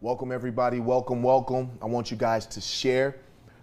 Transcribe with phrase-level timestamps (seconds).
[0.00, 0.78] Welcome, everybody.
[0.78, 1.68] Welcome, welcome.
[1.82, 3.16] I want you guys to share.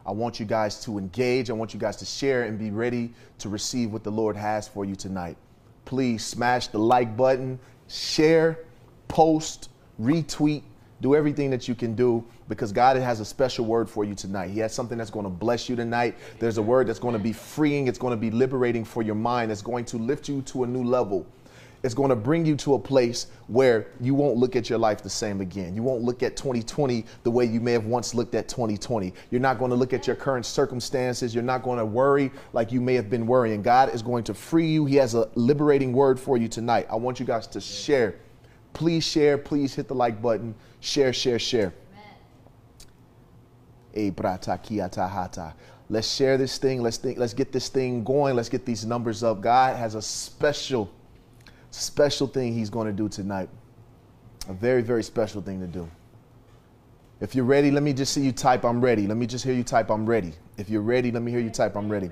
[0.06, 1.50] I want you guys to engage.
[1.50, 4.67] I want you guys to share and be ready to receive what the Lord has
[4.67, 5.37] for you tonight.
[5.85, 8.59] Please smash the like button, share,
[9.08, 9.70] post,
[10.02, 10.64] retweet,
[11.00, 14.50] do everything that you can do because God has a special word for you tonight.
[14.50, 16.18] He has something that's going to bless you tonight.
[16.40, 19.16] There's a word that's going to be freeing, it's going to be liberating for your
[19.16, 21.26] mind, it's going to lift you to a new level.
[21.86, 25.04] It's going to bring you to a place where you won't look at your life
[25.04, 25.76] the same again.
[25.76, 29.14] You won't look at 2020 the way you may have once looked at 2020.
[29.30, 31.36] You're not going to look at your current circumstances.
[31.36, 33.62] You're not going to worry like you may have been worrying.
[33.62, 34.85] God is going to free you.
[34.85, 36.88] He has a liberating word for you tonight.
[36.90, 38.15] I want you guys to share.
[38.73, 39.38] Please share.
[39.38, 40.55] Please hit the like button.
[40.79, 41.71] Share, share, share.
[45.91, 46.81] Let's share this thing.
[46.81, 48.35] Let's think, let's get this thing going.
[48.35, 49.40] Let's get these numbers up.
[49.40, 50.91] God has a special
[51.81, 53.49] special thing he's going to do tonight.
[54.47, 55.89] A very, very special thing to do.
[57.21, 59.07] If you're ready, let me just see you type, I'm ready.
[59.07, 60.34] Let me just hear you type, I'm ready.
[60.57, 62.09] If you're ready, let me hear you type, I'm ready.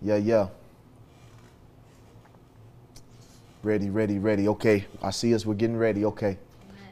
[0.00, 0.48] Yeah, yeah.
[3.62, 4.48] Ready, ready, ready.
[4.48, 4.86] Okay.
[5.02, 5.46] I see us.
[5.46, 6.04] We're getting ready.
[6.04, 6.36] Okay.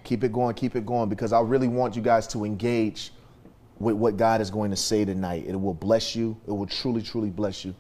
[0.04, 3.12] Keep it going, keep it going, because I really want you guys to engage
[3.78, 5.44] with what God is going to say tonight.
[5.46, 7.74] It will bless you, it will truly, truly bless you.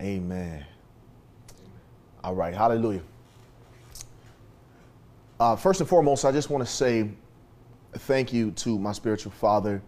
[0.00, 0.64] Amen.
[2.22, 3.02] All right, hallelujah.
[5.38, 7.10] Uh, first and foremost, I just want to say
[7.92, 9.82] thank you to my spiritual father,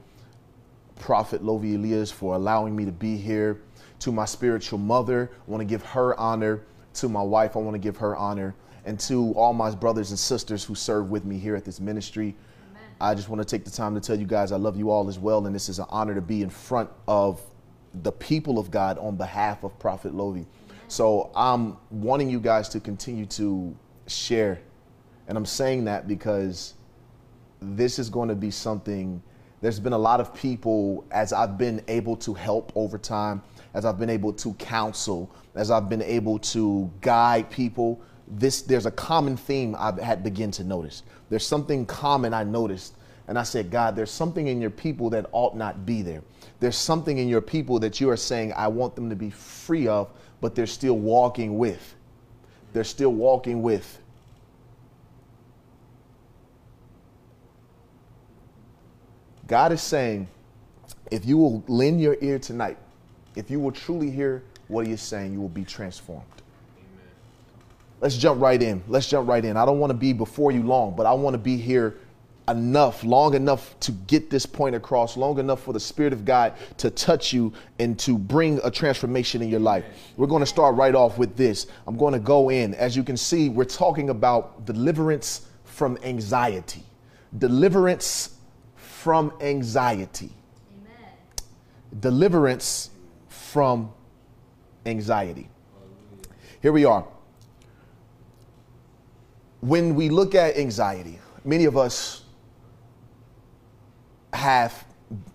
[0.97, 3.63] Prophet Lovy Elias, for allowing me to be here.
[4.01, 6.63] To my spiritual mother, I want to give her honor.
[6.99, 10.19] To my wife, I want to give her honor and to all my brothers and
[10.19, 12.35] sisters who serve with me here at this ministry.
[12.71, 12.83] Amen.
[13.01, 15.09] I just want to take the time to tell you guys I love you all
[15.09, 17.41] as well, and this is an honor to be in front of
[18.03, 20.45] the people of God on behalf of Prophet Lovy.
[20.89, 23.77] So I'm wanting you guys to continue to
[24.09, 24.59] share,
[25.29, 26.75] and I'm saying that because
[27.61, 29.23] this is going to be something.
[29.61, 33.43] There's been a lot of people as I've been able to help over time,
[33.79, 38.87] as I've been able to counsel, as I've been able to guide people this there's
[38.87, 41.05] a common theme I had begin to notice.
[41.31, 42.95] There's something common I noticed,
[43.29, 46.25] and I said, God, there's something in your people that ought not be there.
[46.59, 49.87] There's something in your people that you are saying I want them to be free
[49.87, 51.95] of, but they're still walking with.
[52.73, 54.01] They're still walking with.
[59.47, 60.27] God is saying,
[61.13, 62.77] if you will lend your ear tonight,
[63.39, 66.25] if you will truly hear what he is saying, you will be transformed.
[68.01, 68.83] Let's jump right in.
[68.89, 69.57] Let's jump right in.
[69.57, 71.99] I don't want to be before you long, but I want to be here
[72.49, 76.55] enough, long enough to get this point across, long enough for the Spirit of God
[76.79, 79.85] to touch you and to bring a transformation in your life.
[80.17, 81.69] We're going to start right off with this.
[81.87, 82.75] I'm going to go in.
[82.75, 86.83] As you can see, we're talking about deliverance from anxiety.
[87.39, 88.37] Deliverance
[88.75, 90.33] from anxiety.
[90.73, 91.13] Amen.
[92.01, 92.91] Deliverance
[93.53, 93.93] from
[94.87, 95.49] anxiety.
[96.61, 97.07] Here we are
[99.61, 102.23] when we look at anxiety, many of us
[104.33, 104.85] have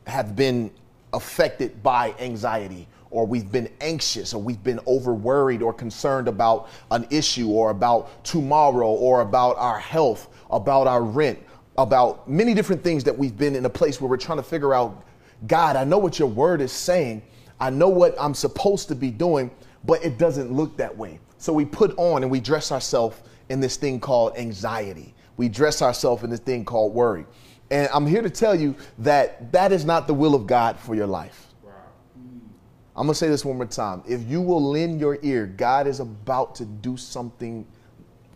[0.07, 0.71] have been
[1.13, 6.69] affected by anxiety or we've been anxious or we've been over worried or concerned about
[6.91, 11.39] an issue or about tomorrow or about our health, about our rent,
[11.77, 14.73] about many different things that we've been in a place where we're trying to figure
[14.73, 15.03] out
[15.47, 17.21] God, I know what your word is saying.
[17.63, 19.49] I know what I'm supposed to be doing,
[19.85, 21.21] but it doesn't look that way.
[21.37, 25.13] So we put on and we dress ourselves in this thing called anxiety.
[25.37, 27.25] We dress ourselves in this thing called worry.
[27.71, 30.93] And I'm here to tell you that that is not the will of God for
[30.93, 31.47] your life.
[32.97, 34.03] I'm going to say this one more time.
[34.05, 37.65] If you will lend your ear, God is about to do something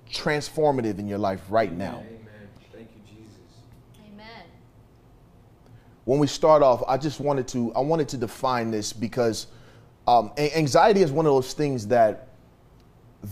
[0.10, 1.98] transformative in your life right now.
[1.98, 2.20] Amen.
[2.74, 3.36] Thank you, Jesus.
[4.14, 4.46] Amen.
[6.08, 9.48] When we start off, I just wanted to I wanted to define this because
[10.08, 12.30] um, anxiety is one of those things that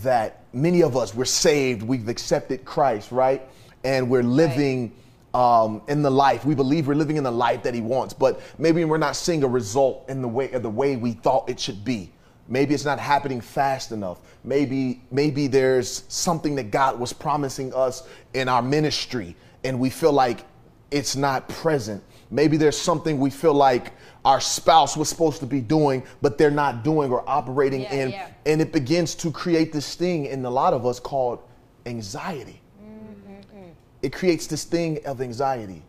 [0.02, 3.40] that many of us, we're saved, we've accepted Christ, right?
[3.82, 4.92] And we're living
[5.32, 5.62] right.
[5.64, 6.44] um, in the life.
[6.44, 9.42] We believe we're living in the life that He wants, but maybe we're not seeing
[9.42, 12.12] a result in the way, the way we thought it should be.
[12.46, 14.18] Maybe it's not happening fast enough.
[14.44, 19.34] Maybe, maybe there's something that God was promising us in our ministry,
[19.64, 20.44] and we feel like
[20.90, 22.04] it's not present.
[22.30, 23.92] Maybe there's something we feel like
[24.24, 28.10] our spouse was supposed to be doing, but they're not doing or operating yeah, in.
[28.10, 28.28] Yeah.
[28.46, 31.40] And it begins to create this thing in a lot of us called
[31.86, 32.60] anxiety.
[32.82, 33.70] Mm-hmm.
[34.02, 35.82] It creates this thing of anxiety.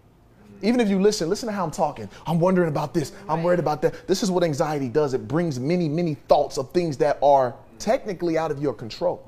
[0.62, 2.10] Even if you listen, listen to how I'm talking.
[2.26, 3.12] I'm wondering about this.
[3.30, 4.08] I'm worried about that.
[4.08, 5.14] This is what anxiety does.
[5.14, 9.24] It brings many, many thoughts of things that are technically out of your control.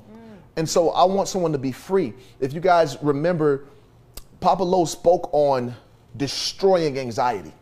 [0.56, 2.12] And so I want someone to be free.
[2.40, 3.66] If you guys remember,
[4.40, 5.74] Papa Lowe spoke on
[6.16, 7.52] destroying anxiety.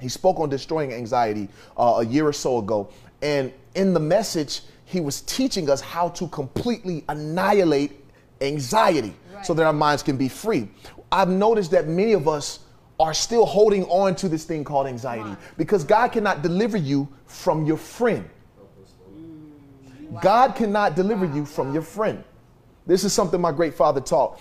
[0.00, 2.88] He spoke on destroying anxiety uh, a year or so ago.
[3.22, 7.92] And in the message, he was teaching us how to completely annihilate
[8.40, 9.46] anxiety Right.
[9.46, 10.68] so that our minds can be free.
[11.10, 12.60] I've noticed that many of us
[13.00, 17.64] are still holding on to this thing called anxiety because God cannot deliver you from
[17.64, 18.28] your friend.
[20.22, 22.22] God cannot deliver you from your friend.
[22.86, 24.40] This is something my great father taught.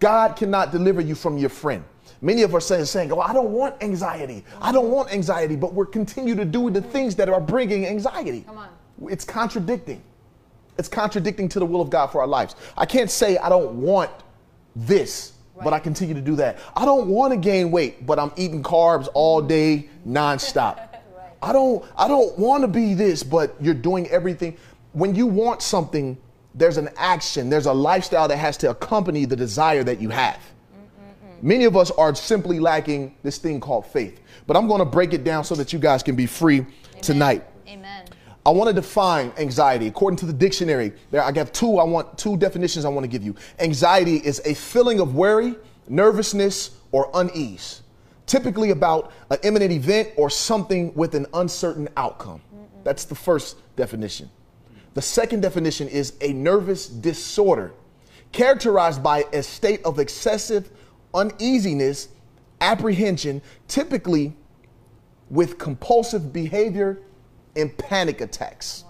[0.00, 1.84] God cannot deliver you from your friend.
[2.20, 4.44] Many of us are saying, "Oh, I don't want anxiety.
[4.60, 8.42] I don't want anxiety," but we're continue to do the things that are bringing anxiety.
[8.42, 8.68] Come on.
[9.10, 10.02] It's contradicting.
[10.78, 12.54] It's contradicting to the will of God for our lives.
[12.76, 14.10] I can't say I don't want
[14.74, 15.32] this,
[15.62, 16.58] but I continue to do that.
[16.74, 20.88] I don't want to gain weight, but I'm eating carbs all day nonstop.
[21.42, 24.56] I don't I don't want to be this, but you're doing everything.
[24.92, 26.16] When you want something,
[26.54, 30.40] there's an action, there's a lifestyle that has to accompany the desire that you have.
[31.42, 34.20] Many of us are simply lacking this thing called faith.
[34.46, 36.66] But I'm going to break it down so that you guys can be free
[37.02, 37.44] tonight.
[37.68, 38.06] Amen.
[38.44, 40.92] I want to define anxiety according to the dictionary.
[41.10, 41.78] There, I got two.
[41.78, 42.84] I want two definitions.
[42.84, 43.34] I want to give you.
[43.58, 45.56] Anxiety is a feeling of worry,
[45.88, 47.82] nervousness, or unease,
[48.26, 52.40] typically about an imminent event or something with an uncertain outcome.
[52.84, 54.30] That's the first definition.
[54.94, 57.74] The second definition is a nervous disorder,
[58.30, 60.70] characterized by a state of excessive
[61.16, 62.08] uneasiness,
[62.60, 64.36] apprehension, typically
[65.30, 67.00] with compulsive behavior
[67.56, 68.84] and panic attacks.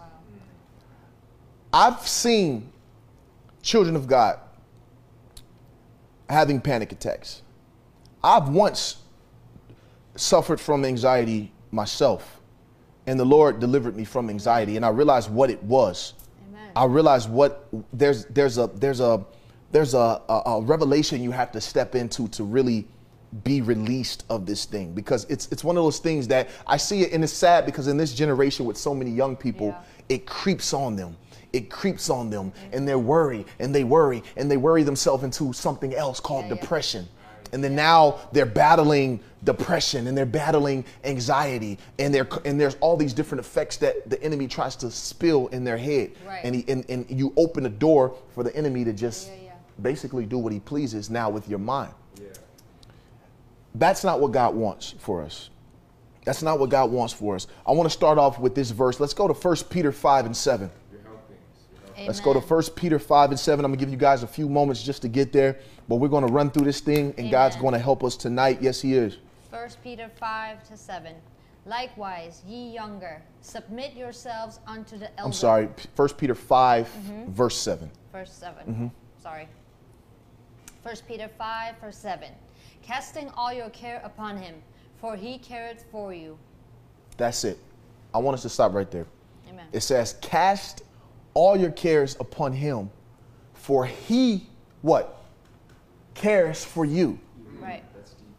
[1.73, 2.73] I've seen
[3.62, 4.38] children of God
[6.28, 7.43] having panic attacks.
[8.23, 8.96] I've once
[10.17, 12.40] suffered from anxiety myself,
[13.06, 16.14] and the Lord delivered me from anxiety, and I realized what it was.
[16.49, 16.70] Amen.
[16.75, 19.25] I realized what there's there's a there's a
[19.76, 22.88] there's a, a, a revelation you have to step into to really
[23.44, 27.02] be released of this thing because it's it's one of those things that I see
[27.02, 29.82] it and it's sad because in this generation with so many young people Yeah.
[30.17, 31.14] it creeps on them
[31.52, 35.52] it creeps on them and they're worried and they worry and they worry themselves into
[35.52, 36.61] something else called Yeah, yeah.
[36.62, 37.08] depression
[37.52, 42.96] and then now they're battling depression and they're battling anxiety and they're and there's all
[42.96, 46.40] these different effects that the enemy tries to spill in their head Right.
[46.44, 49.31] and he and, and you open a door for the enemy to just.
[49.82, 52.28] Basically do what he pleases now with your mind Yeah.
[53.75, 55.50] that's not what God wants for us.
[56.25, 57.46] That's not what God wants for us.
[57.67, 58.99] I want to start off with this verse.
[58.99, 60.69] Let's go to 1 Peter 5 and 7.
[61.94, 62.06] Amen.
[62.06, 62.49] Let's go to Amen.
[62.49, 63.64] 1 Peter 5 and 7.
[63.64, 65.58] I'm going to give you guys a few moments just to get there,
[65.88, 68.58] but we're going to run through this thing and God's going to help us tonight.
[68.61, 69.19] Yes, He is.
[69.50, 71.14] First Peter 5 to 7.
[71.64, 75.26] Likewise, ye younger, submit yourselves unto the elder.
[75.26, 75.69] I'm sorry.
[75.94, 77.32] 1 Peter 5, Mm-hmm.
[77.32, 77.90] verse 7.
[78.12, 78.67] Verse 7.
[78.67, 78.87] Mm-hmm.
[79.22, 79.49] Sorry.
[80.87, 82.29] First Peter 5, verse 7.
[82.81, 84.55] Casting all your care upon him,
[85.00, 86.38] for he careth for you.
[87.17, 87.59] That's it.
[88.15, 89.06] I want us to stop right there.
[89.49, 89.67] Amen.
[89.73, 90.83] It says, Cast
[91.35, 92.88] all your cares upon Him,
[93.53, 94.47] for He,
[94.83, 95.25] what?
[96.15, 97.19] Cares for you.
[97.59, 97.82] Right.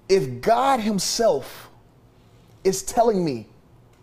[0.08, 1.70] if God Himself
[2.64, 3.48] is telling me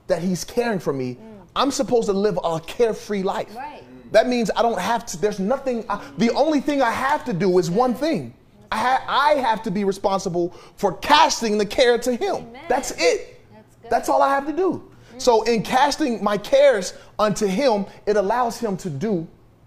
[0.07, 1.17] that He's caring for me,
[1.57, 3.49] I'm supposed to live a carefree life.
[3.53, 3.57] Mm.
[3.57, 3.85] Right.
[4.13, 7.33] That means I don't have to, there's nothing, I, the only thing I have to
[7.33, 8.33] do is one thing.
[8.71, 12.37] I, ha, I have to be responsible for casting the care to Him.
[12.37, 12.63] Amen.
[12.69, 13.41] That's it.
[13.53, 13.91] That's good.
[13.91, 14.91] That's all I have to do.
[15.19, 19.27] So, in casting my cares unto Him, it allows Him to do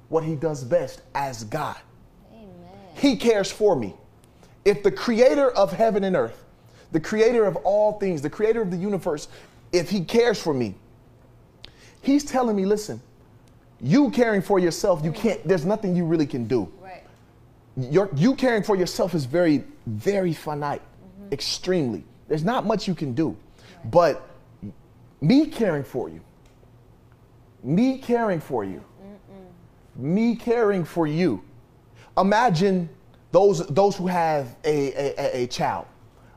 [0.10, 1.78] what He does best as God.
[2.34, 2.48] Amen.
[2.96, 3.94] He cares for me.
[4.66, 6.44] If the creator of heaven and earth,
[6.92, 9.28] the creator of all things, the creator of the universe,
[9.72, 10.76] if he cares for me,
[12.02, 13.02] he's telling me, listen,
[13.80, 16.72] you caring for yourself, you can't, there's nothing you really can do.
[17.78, 17.92] Right.
[17.92, 21.34] Your, you caring for yourself is very, very finite, mm-hmm.
[21.34, 22.04] extremely.
[22.28, 23.38] There's not much you can do.
[23.86, 24.28] But
[25.22, 26.22] me caring for you,
[27.64, 28.84] me caring for you,
[29.96, 31.44] me caring for you.
[32.18, 32.90] Imagine
[33.32, 35.86] those, those who have a, a, a- a child.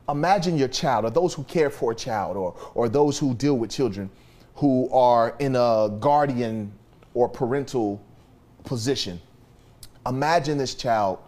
[0.09, 3.57] Imagine your child, or those who care for a child, or, or those who deal
[3.57, 4.09] with children
[4.55, 6.71] who are in a guardian
[7.13, 8.01] or parental
[8.63, 9.19] position.
[10.05, 11.19] Imagine this child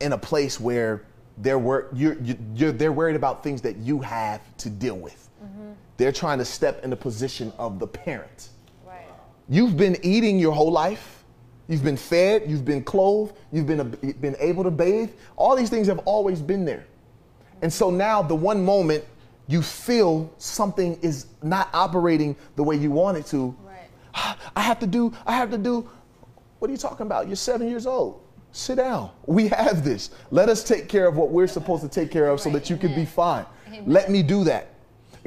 [0.00, 1.04] in a place where
[1.38, 5.28] they're, wor- you're, you- you're, they're worried about things that you have to deal with.
[5.44, 5.70] Mm-hmm.
[5.96, 8.48] They're trying to step in the position of the parent.
[8.86, 9.04] Right.
[9.48, 11.24] You've been eating your whole life.
[11.68, 12.44] You've been fed.
[12.46, 13.34] You've been clothed.
[13.52, 13.90] You've been,
[14.20, 15.10] been able to bathe.
[15.36, 16.84] All these things have always been there.
[17.62, 19.04] And so now the one moment
[19.46, 24.36] you feel something is not operating the way you want it to, Right.
[24.56, 25.88] I have to do, I have to do.
[26.58, 27.26] What are you talking about?
[27.26, 28.22] You're seven years old.
[28.52, 29.10] Sit down.
[29.26, 30.10] We have this.
[30.30, 32.76] Let us take care of what we're supposed to take care of so that you
[32.76, 33.46] can be fine.
[33.86, 34.68] Let me do that.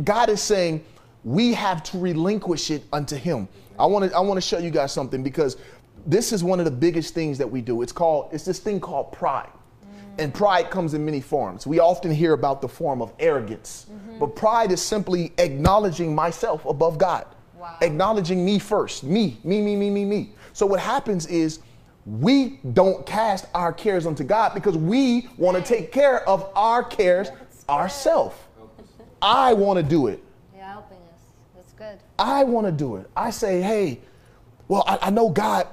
[0.04, 0.84] God is saying
[1.24, 3.48] we have to relinquish it unto Him.
[3.80, 5.58] I want to I want to show you guys something because
[6.06, 7.82] this is one of the biggest things that we do.
[7.82, 9.50] It's called it's this thing called pride.
[9.50, 10.24] Mm.
[10.24, 11.66] And pride comes in many forms.
[11.66, 14.20] We often hear about the form of arrogance, mm-hmm.
[14.20, 17.26] but pride is simply acknowledging myself above God
[17.64, 17.78] Wow.
[17.80, 19.06] acknowledging me first.
[19.06, 20.34] Me, me, me, me, me, me.
[20.52, 21.60] So what happens is
[22.06, 26.84] we don't cast our cares unto God because we want to take care of our
[26.84, 27.30] cares
[27.70, 28.36] ourselves.
[29.22, 30.22] I want to do it.
[30.54, 31.22] You're helping us.
[31.56, 32.00] That's good.
[32.20, 33.10] I want to do it.
[33.16, 34.02] I say, hey,
[34.68, 35.68] well, I, I know God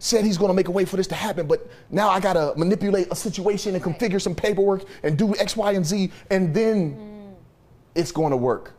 [0.00, 2.32] said he's going to make a way for this to happen, but now I got
[2.32, 6.52] to manipulate a situation and configure some paperwork and do X, Y, and Z, and
[6.52, 7.34] then mm.
[7.94, 8.72] it's going to work.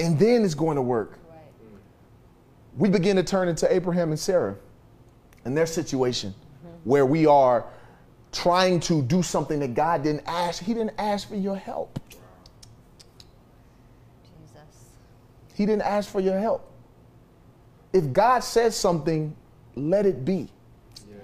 [0.00, 0.06] Mm.
[0.06, 1.18] And then it's going to work.
[1.30, 1.38] Right.
[2.76, 4.56] we begin to turn into Abraham and Sarah
[5.44, 6.34] and their situation
[6.84, 7.66] where we are
[8.32, 10.62] trying to do something that God didn't ask.
[10.62, 11.98] He didn't ask for your help.
[14.22, 14.84] Jesus.
[15.54, 16.70] He didn't ask for your help.
[17.92, 19.34] If God says something,
[19.74, 20.48] let it be.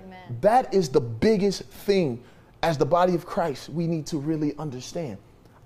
[0.07, 0.39] Amen.
[0.41, 2.23] That is the biggest thing
[2.63, 5.19] as the body of Christ we need to really understand.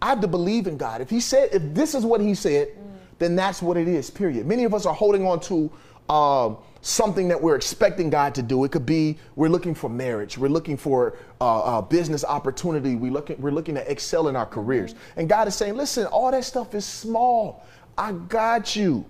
[0.02, 1.00] I have to believe in God.
[1.00, 2.98] If He said, if this is what He said, mm.
[3.18, 4.46] then that's what it is, period.
[4.46, 5.70] Many of us are holding on to
[6.08, 8.64] um, something that we're expecting God to do.
[8.64, 13.10] It could be we're looking for marriage, we're looking for uh, uh, business opportunity, we
[13.10, 14.94] looking, we're looking to excel in our careers.
[15.16, 17.66] And God is saying, listen, all that stuff is small.
[17.96, 19.04] I got you.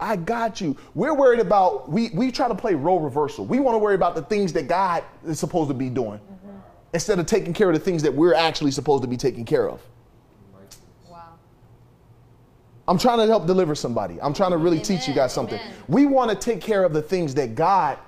[0.00, 0.76] I got you.
[0.94, 3.44] We're worried about, we, we try to play role reversal.
[3.44, 6.20] We want to worry about the things that God is supposed to be doing
[6.94, 9.68] instead of taking care of the things that we're actually supposed to be taking care
[9.68, 9.80] of.
[12.88, 14.18] I'm trying to help deliver somebody.
[14.22, 15.60] I'm trying to really teach you guys something.
[15.60, 15.74] amen.
[15.88, 17.98] We want to take care of the things that God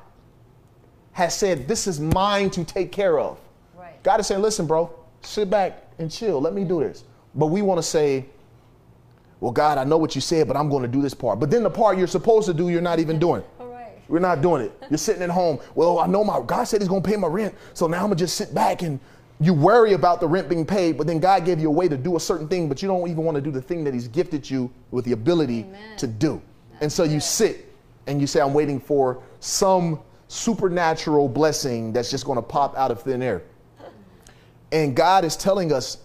[1.13, 3.39] has said, this is mine to take care of.
[3.77, 4.03] Right.
[4.03, 6.41] God is saying, listen, bro, sit back and chill.
[6.41, 7.05] Let me do this.
[7.35, 8.25] But we want to say,
[9.41, 11.41] well, God, I know what you said, but I'm going to do this part.
[11.41, 13.43] But then the part you're supposed to do, you're not even doing.
[13.61, 13.93] Right.
[14.09, 14.73] We're not doing it.
[14.91, 15.61] You're sitting at home.
[15.77, 18.05] Well, I know my God said He's going to pay my rent, so now I'm
[18.05, 18.99] gonna just sit back and
[19.41, 20.99] you worry about the rent being paid.
[20.99, 23.09] But then God gave you a way to do a certain thing, but you don't
[23.09, 25.97] even want to do the thing that He's gifted you with the ability Amen.
[25.97, 26.41] to do.
[26.83, 27.75] and so you sit
[28.07, 32.91] and you say, "I'm waiting for some supernatural blessing that's just going to pop out
[32.91, 33.43] of thin air."
[34.73, 35.99] And God is telling us,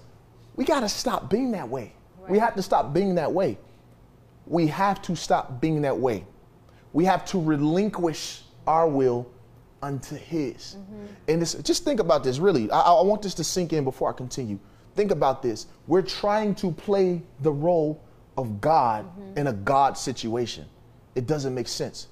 [0.56, 1.94] we got to stop being that way.
[2.28, 3.58] We have to stop being that way.
[4.48, 6.26] We have to stop being that way.
[6.94, 9.28] We have to relinquish our will
[9.86, 10.78] unto His.
[10.78, 11.06] Mm-hmm.
[11.28, 12.70] And this, just think about this, really.
[12.72, 14.60] I, I want this to sink in before I continue.
[14.96, 15.68] Think about this.
[15.86, 18.02] We're trying to play the role
[18.38, 19.38] of God mm-hmm.
[19.38, 20.66] in a God situation.
[21.14, 22.08] It doesn't make sense.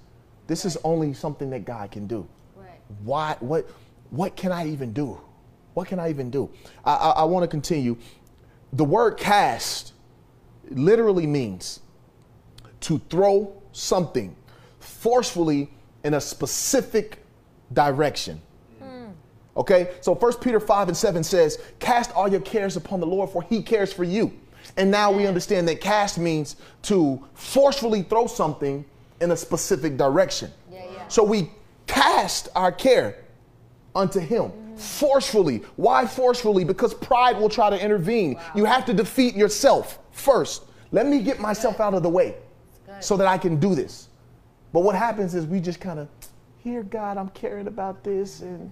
[0.45, 2.79] This is only something that God can do Right.
[3.03, 3.67] why what
[4.11, 5.19] what can i even do
[5.73, 6.49] what can i even do
[6.85, 7.97] i, I, I want to continue
[8.73, 9.93] the word cast
[10.69, 11.79] literally means
[12.81, 14.35] to throw something
[14.79, 15.71] forcefully
[16.03, 17.22] in a specific
[17.73, 18.41] direction
[19.55, 23.29] okay so First peter 5 and 7 says cast all your cares upon the lord
[23.29, 24.31] for he cares for you
[24.77, 28.83] and now we understand that cast means to forcefully throw something
[29.21, 31.07] in a specific direction Yeah, yeah.
[31.07, 31.51] so we
[31.85, 33.17] cast our care
[33.95, 35.61] unto him forcefully.
[35.75, 36.63] Why forcefully?
[36.63, 38.39] Because pride will try to intervene.
[38.55, 40.63] You have to defeat yourself first.
[40.91, 42.35] Let me get myself out of the way
[42.99, 44.09] so that I can do this.
[44.71, 46.07] But what happens is we just kind of,
[46.63, 48.71] here, God, I'm caring about this and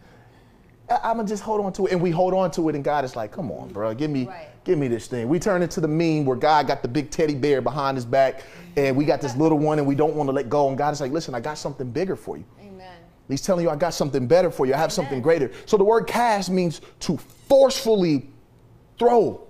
[0.90, 1.94] I'm gonna just hold on to it.
[1.94, 4.26] And we hold on to it, and God is like, come on, bro, give me,
[4.28, 4.48] Right.
[4.66, 5.30] give me this thing.
[5.30, 8.44] We turn into the meme where God got the big teddy bear behind his back,
[8.76, 10.68] and we got this little one, and we don't want to let go.
[10.68, 12.44] And God is like, listen, I got something bigger for you.
[12.60, 12.98] Amen.
[13.30, 14.74] He's telling you, I got something better for you.
[14.74, 15.52] I have something greater.
[15.66, 17.16] So the word cast means to
[17.48, 18.30] forcefully
[19.00, 19.48] throw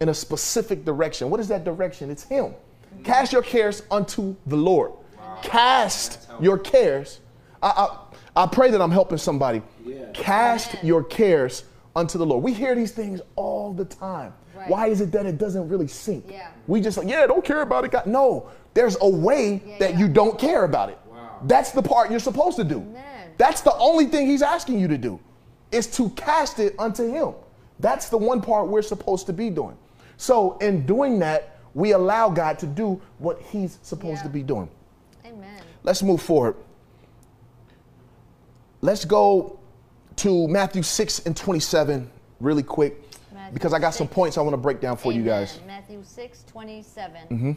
[0.00, 1.30] in a specific direction.
[1.30, 2.10] What is that direction?
[2.10, 2.54] It's Him.
[3.02, 4.92] Cast your cares unto the Lord.
[5.42, 7.20] Cast your cares.
[7.62, 7.68] I,
[8.36, 9.62] I, I pray that I'm helping somebody.
[10.12, 10.86] Cast Amen.
[10.86, 12.42] your cares unto the Lord.
[12.42, 14.32] We hear these things all the time.
[14.54, 14.68] Right.
[14.68, 16.26] Why is it that it doesn't really sink?
[16.28, 16.48] Yeah.
[16.66, 17.90] We just like, yeah, don't care about it.
[17.90, 18.06] God.
[18.06, 19.98] No, there's a way Yeah, that yeah.
[19.98, 20.98] you don't care about it.
[21.10, 21.38] Wow.
[21.44, 22.78] That's the part you're supposed to do.
[22.78, 23.30] Amen.
[23.38, 25.20] That's the only thing he's asking you to do
[25.72, 27.34] is to cast it unto him.
[27.80, 29.76] That's the one part we're supposed to be doing.
[30.16, 34.22] So in doing that, we allow God to do what he's supposed Yeah.
[34.22, 34.70] to be doing.
[35.26, 35.60] Amen.
[35.82, 36.56] Let's move forward.
[38.86, 39.58] Let's go
[40.14, 43.02] to Matthew 6 and 27 really quick.
[43.34, 45.58] Matthew because I got some points I want to break down for you guys.
[45.66, 47.22] Matthew 6, 27.
[47.28, 47.52] Mm-hmm.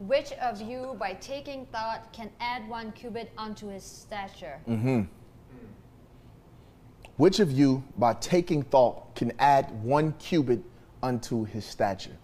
[0.00, 4.58] Which of you, by taking thought, can add one cubit unto his stature?
[4.68, 5.04] Mm-hmm.
[7.16, 10.62] Which of you, by taking thought, can add one cubit
[11.02, 12.18] unto his stature?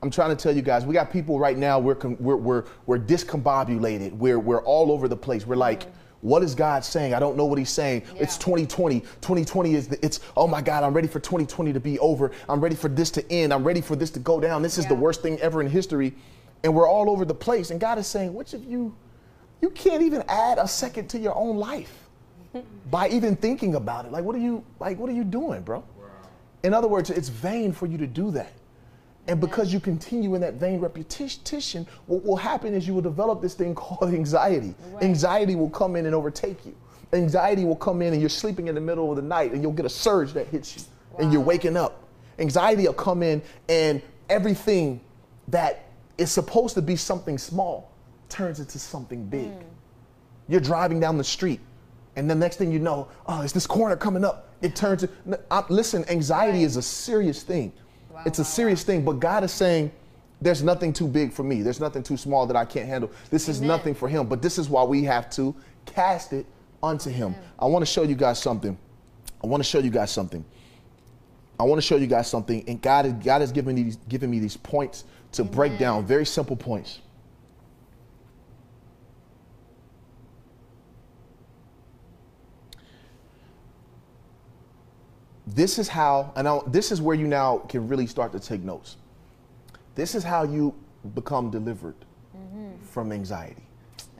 [0.00, 2.64] I'm trying to tell you guys, we got people right now, we're, com- we're, we're,
[2.86, 4.12] we're discombobulated.
[4.12, 5.44] We're, we're all over the place.
[5.44, 5.88] We're like,
[6.22, 7.14] what is God saying?
[7.14, 8.04] I don't know what he's saying.
[8.16, 9.00] It's 2020.
[9.00, 12.30] 2020 is, the, it's, oh my God, I'm ready for 2020 to be over.
[12.48, 13.52] I'm ready for this to end.
[13.52, 14.62] I'm ready for this to go down.
[14.62, 16.14] This is the worst thing ever in history.
[16.62, 17.72] And we're all over the place.
[17.72, 18.94] And God is saying, which of you,
[19.60, 22.08] you can't even add a second to your own life
[22.90, 24.12] by even thinking about it.
[24.12, 25.84] Like, what are you, like, what are you doing, bro?
[26.62, 28.52] In other words, it's vain for you to do that.
[29.28, 33.40] And because you continue in that vain repetition, what will happen is you will develop
[33.40, 34.74] this thing called anxiety.
[34.92, 35.04] Right.
[35.04, 36.74] Anxiety will come in and overtake you.
[37.12, 39.72] Anxiety will come in and you're sleeping in the middle of the night and you'll
[39.72, 40.82] get a surge that hits you
[41.18, 42.02] and you're waking up.
[42.38, 44.00] Anxiety will come in and
[44.30, 45.00] everything
[45.48, 45.84] that
[46.18, 47.92] is supposed to be something small
[48.28, 49.46] turns into something big.
[49.50, 49.60] Hmm.
[50.48, 51.60] You're driving down the street,
[52.16, 54.48] and the next thing you know, oh, is this corner coming up?
[54.60, 55.04] It turns.
[55.04, 56.64] n- I- listen, anxiety Right.
[56.66, 57.72] is a serious thing.
[58.22, 59.90] Wow, it's a serious thing, but God is saying,
[60.40, 61.62] there's nothing too big for me.
[61.62, 63.10] There's nothing too small that I can't handle.
[63.30, 63.68] This is Amen.
[63.68, 64.26] nothing for Him.
[64.26, 65.54] But this is why we have to
[65.86, 66.46] cast it
[66.82, 67.34] unto Him.
[67.58, 68.76] I want to show you guys something.
[69.42, 70.44] I want to show you guys something.
[71.60, 73.96] I want to show you guys something, and God, is- God has given me these,
[74.08, 77.00] given me these points to break down, very simple points.
[85.46, 88.62] This is how, and now this is where you now can really start to take
[88.62, 88.96] notes.
[89.94, 90.74] This is how you
[91.14, 91.96] become delivered
[92.36, 92.80] mm-hmm.
[92.84, 93.66] from anxiety.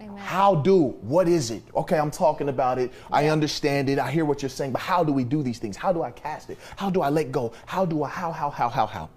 [0.01, 0.17] Amen.
[0.17, 0.97] How do?
[1.03, 1.63] What is it?
[1.77, 2.93] Okay, I'm talking about it.
[3.11, 4.01] I understand it.
[4.01, 5.77] I hear what you're saying, but how do we do these things?
[5.77, 6.59] How do I cast it?
[6.77, 7.53] How do I let go?
[7.67, 9.09] How do I, how, how, how, how, how?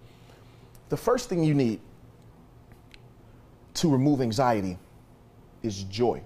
[0.89, 1.79] The first thing you need
[3.75, 4.77] to remove anxiety
[5.63, 6.21] is joy.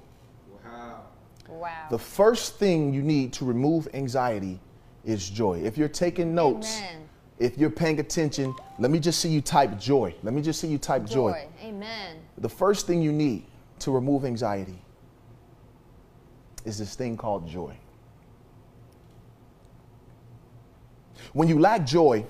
[0.65, 1.01] Wow.
[1.47, 1.87] Wow.
[1.89, 4.59] The first thing you need to remove anxiety
[5.05, 5.61] is joy.
[5.63, 7.09] If you're taking notes, Amen.
[7.39, 10.13] if you're paying attention, let me just see you type joy.
[10.23, 11.31] Let me just see you type joy.
[11.31, 11.47] Joy.
[11.63, 12.17] Amen.
[12.37, 13.45] The first thing you need
[13.79, 14.81] to remove anxiety
[16.65, 17.75] is this thing called joy.
[21.33, 22.25] When you lack joy,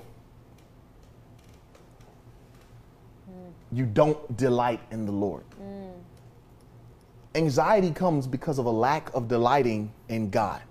[3.72, 5.44] you don't delight in the Lord.
[5.62, 5.92] Mm.
[7.36, 10.62] Anxiety comes because of a lack of delighting in God.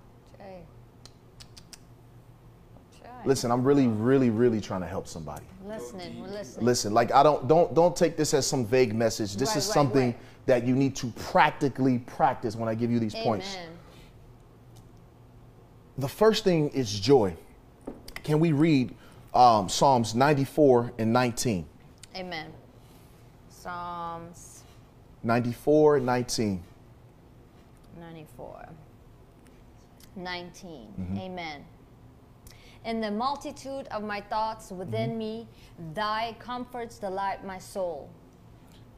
[3.25, 5.45] Listen, I'm really, really, really trying to help somebody.
[5.65, 6.21] Listening.
[6.21, 6.65] We're listening.
[6.65, 9.35] Listen, like I don't don't don't take this as some vague message.
[9.35, 10.19] This Right, is right, something right.
[10.45, 13.25] that you need to practically practice when I give you these Amen.
[13.25, 13.57] points.
[15.97, 17.35] The first thing is joy.
[18.23, 18.95] Can we read
[19.33, 21.65] um, Psalms 94 and 19?
[22.15, 22.53] Amen.
[23.49, 24.63] Psalms
[25.23, 26.63] 94 and 19.
[27.99, 28.69] 94.
[30.15, 30.93] 19.
[30.99, 31.17] Mm-hmm.
[31.17, 31.65] Amen.
[32.85, 35.19] In the multitude of my thoughts within Mm-hmm.
[35.19, 35.47] me,
[35.93, 38.09] thy comforts delight my soul.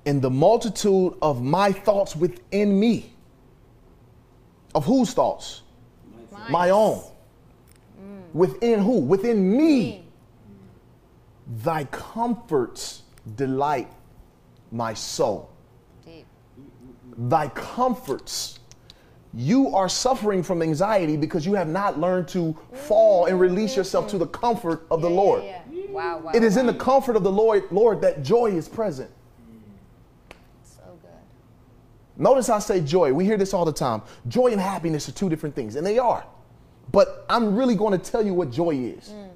[0.06, 3.14] In the multitude of my thoughts within me.
[4.74, 5.64] Of whose thoughts?
[6.50, 7.04] My own.
[8.34, 9.00] Within who?
[9.00, 9.58] Within me.
[9.58, 10.06] Me.
[11.64, 13.04] Thy comforts
[13.36, 13.92] delight
[14.72, 15.50] my soul.
[16.06, 16.26] Deep.
[17.18, 18.60] Thy comforts.
[19.34, 24.10] You are suffering from anxiety because you have not learned to fall and release yourself
[24.10, 25.44] to the comfort of the Yeah, Lord.
[25.44, 25.86] Yeah, yeah.
[25.90, 26.32] Wow, wow.
[26.34, 29.10] It is in the comfort of the Lord, Lord that joy is present.
[30.64, 32.22] So good.
[32.22, 33.14] Notice I say joy.
[33.14, 34.02] We hear this all the time.
[34.28, 36.26] Joy and happiness are two different things, and they are.
[36.92, 39.10] But I'm really going to tell you what joy is.
[39.10, 39.30] Mm.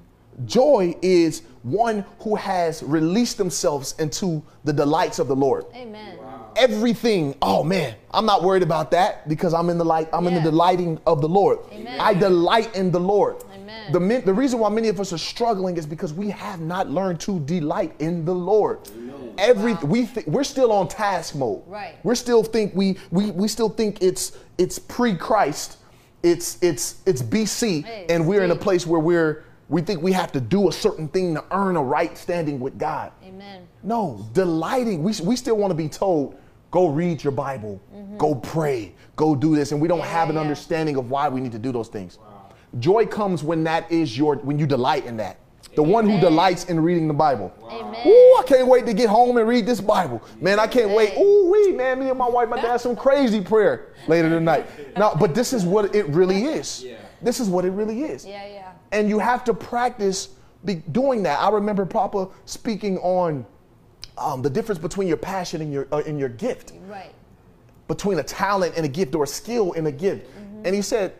[0.44, 5.64] Joy is one who has released themselves into the delights of the Lord.
[5.74, 6.18] Amen.
[6.56, 10.34] Everything, oh man, I'm not worried about that because I'm in the light, I'm in
[10.34, 11.58] the delighting of the Lord.
[11.72, 12.00] Amen.
[12.00, 13.36] I delight in the Lord.
[13.54, 13.92] Amen.
[13.92, 17.20] The, the reason why many of us are struggling is because we have not learned
[17.20, 18.78] to delight in the Lord.
[19.38, 19.80] Every Wow.
[19.84, 21.62] we th- we're still on task mode.
[21.66, 21.96] Right.
[22.02, 25.76] We're still think we we we still think it's it's pre-Christ,
[26.22, 30.12] it's it's it's BC, Hey, and we're in a place where we're we think we
[30.12, 33.12] have to do a certain thing to earn a right standing with God.
[33.24, 33.66] Amen.
[33.82, 35.02] No, delighting.
[35.02, 36.36] We, we still want to be told,
[36.70, 37.80] go read your Bible,
[38.18, 39.72] go pray, go do this.
[39.72, 40.06] And we don't Mm-hmm.
[40.06, 40.42] Yeah, have an yeah.
[40.42, 42.18] understanding of why we need to do those things.
[42.78, 45.38] Joy comes when that is your, when you delight in that.
[45.74, 47.52] The one who delights in reading the Bible.
[47.70, 48.06] Amen.
[48.06, 50.22] Ooh, I can't wait to get home and read this Bible.
[50.40, 51.14] Man, I can't wait.
[51.18, 54.66] Ooh, wee, man, me and my wife, my dad, some crazy prayer later tonight.
[54.96, 56.86] No, but this is what it really is.
[57.20, 58.24] This is what it really is.
[58.24, 58.72] Yeah, yeah.
[58.92, 60.30] And you have to practice
[60.64, 61.38] be doing that.
[61.40, 63.44] I remember Papa speaking on
[64.18, 67.12] um, the difference between your passion and your uh, and your gift, Right.
[67.88, 70.26] between a talent and a gift or a skill and a gift.
[70.64, 71.14] And he said,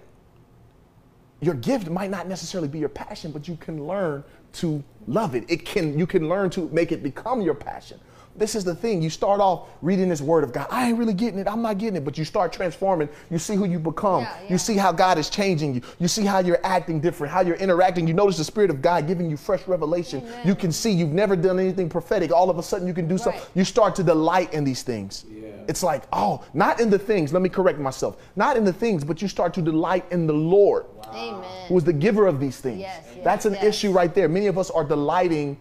[1.41, 5.45] your gift might not necessarily be your passion, but you can learn to love it.
[5.49, 8.01] It can you can learn to make it become your passion.
[8.39, 9.03] This is the thing.
[9.03, 10.67] You start off reading this word of God.
[10.71, 11.49] I ain't really getting it.
[11.49, 12.05] I'm not getting it.
[12.05, 13.09] But you start transforming.
[13.31, 14.23] You see who you become.
[14.23, 14.51] Yeah, yeah.
[14.51, 15.83] You see how God is changing you.
[15.99, 18.07] You see how you're acting different, how you're interacting.
[18.07, 20.21] You notice the Spirit of God giving you fresh revelation.
[20.21, 20.47] Amen.
[20.47, 22.33] You can see you've never done anything prophetic.
[22.33, 23.43] All of a sudden, you can do something.
[23.55, 25.25] You start to delight in these things.
[25.31, 25.47] Yeah.
[25.69, 27.33] It's like, oh, not in the things.
[27.33, 28.17] Let me correct myself.
[28.37, 31.43] Not in the things, but you start to delight in the Lord Amen.
[31.69, 32.81] who is the giver of these things.
[32.81, 33.65] Yes, yes, That's an yes.
[33.65, 34.29] issue right there.
[34.29, 35.59] Many of us are delighting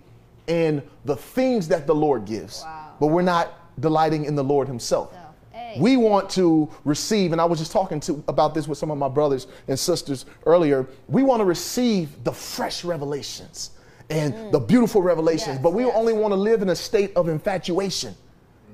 [0.47, 2.93] in the things that the Lord gives, Wow.
[2.99, 5.11] but we're not delighting in the Lord Himself.
[5.11, 5.19] So,
[5.51, 5.77] hey.
[5.79, 8.97] We want to receive, and I was just talking to about this with some of
[8.97, 10.87] my brothers and sisters earlier.
[11.09, 13.71] We want to receive the fresh revelations
[14.09, 15.53] and the beautiful revelations, Mm.
[15.55, 15.93] Yes, but we yes.
[15.95, 18.15] only want to live in a state of infatuation.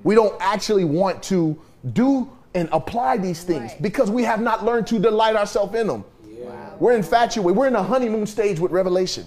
[0.04, 1.58] We don't actually want to
[1.94, 3.82] do and apply these things Right.
[3.82, 6.04] because we have not learned to delight ourselves in them.
[6.80, 7.56] We're infatuated.
[7.56, 9.26] We're in a honeymoon stage with revelation.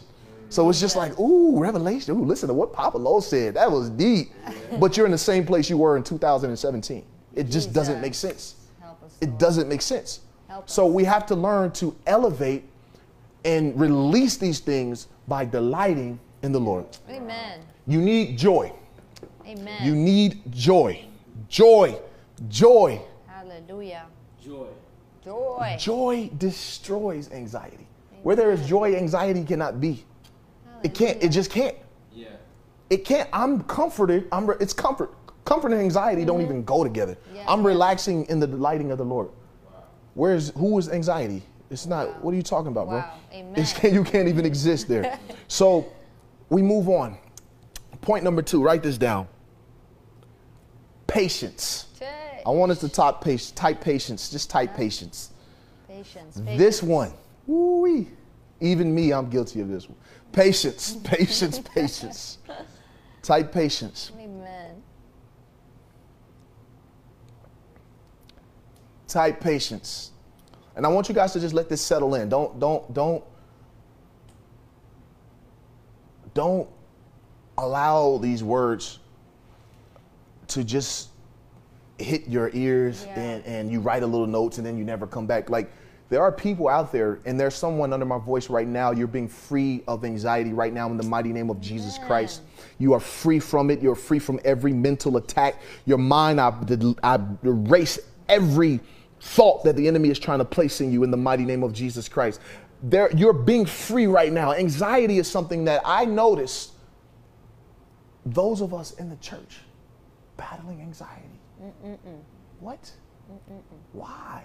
[0.54, 2.14] So it's just like, ooh, revelation.
[2.14, 3.54] Ooh, listen to what Papa Lowe said.
[3.54, 4.30] That was deep.
[4.78, 7.04] but you're in the same place you were in 2017.
[7.34, 8.54] It just doesn't make sense.
[8.80, 9.16] Help us.
[9.20, 10.20] It doesn't make sense.
[10.46, 12.62] Help So we have to learn to elevate
[13.44, 16.86] and release these things by delighting in the Lord.
[17.10, 17.62] Amen.
[17.88, 18.72] You need joy.
[19.44, 19.84] Amen.
[19.84, 21.04] You need joy.
[21.48, 21.98] Joy.
[22.48, 23.02] Joy.
[23.26, 24.06] Hallelujah.
[24.40, 24.68] Joy.
[25.24, 25.76] Joy.
[25.80, 27.88] Joy destroys anxiety.
[28.22, 30.04] Where there is joy, anxiety cannot be.
[30.85, 31.20] It can't.
[31.23, 31.75] It just can't.
[32.12, 32.29] Yeah.
[32.90, 33.29] It can't.
[33.33, 34.29] I'm comforted.
[34.31, 34.47] I'm.
[34.47, 35.12] Re- it's comfort.
[35.44, 36.44] Comfort and anxiety don't mm-hmm.
[36.44, 37.16] even go together.
[37.35, 39.29] Yeah, I'm relaxing in the delighting of the Lord.
[39.64, 39.83] Wow.
[40.12, 41.42] Where's who is anxiety?
[41.70, 42.23] It's not.
[42.23, 42.99] What are you talking about, bro?
[42.99, 43.14] Wow.
[43.33, 43.55] Amen.
[43.57, 45.18] It's, you can't even exist there.
[45.49, 45.90] so,
[46.51, 47.16] we move on.
[48.03, 48.62] Point number two.
[48.62, 49.27] Write this down.
[51.07, 51.87] Patience.
[51.99, 52.42] Jay.
[52.44, 53.53] I want us to type patience.
[53.53, 54.29] Type patience.
[54.29, 55.31] Just type patience.
[55.88, 56.35] Patience.
[56.44, 56.83] This patience.
[56.83, 57.12] one,
[57.47, 58.07] woo
[58.64, 59.99] even me, I'm guilty of this one.
[60.35, 62.38] Patience, patience, patience.
[63.23, 64.11] Type patience.
[64.18, 64.83] Amen.
[69.07, 70.11] Type patience.
[70.77, 72.29] And I want you guys to just let this settle in.
[72.29, 73.23] Don't, don't, don't,
[76.35, 76.68] don't
[77.57, 78.99] allow these words
[80.49, 81.11] to just
[81.99, 83.20] hit your ears Yeah.
[83.20, 85.49] and, and you write a little notes and then you never come back.
[85.49, 85.70] Like
[86.14, 88.92] there are people out there and there's someone under my voice right now.
[88.92, 92.07] You're being free of anxiety right now in the mighty name of Jesus Amen.
[92.07, 92.42] Christ.
[92.79, 93.83] You are free from it.
[93.83, 95.61] You're free from every mental attack.
[95.87, 96.55] Your mind, I,
[97.03, 97.98] I erase
[98.29, 98.79] every
[99.22, 101.72] thought that the enemy is trying to place in you in the mighty name of
[101.72, 102.40] Jesus Christ.
[102.85, 104.53] There, you're being free right now.
[104.53, 106.70] Anxiety is something that I notice
[108.24, 109.59] those of us in the church
[110.37, 111.40] battling anxiety.
[112.61, 112.92] What?
[113.92, 114.44] Why?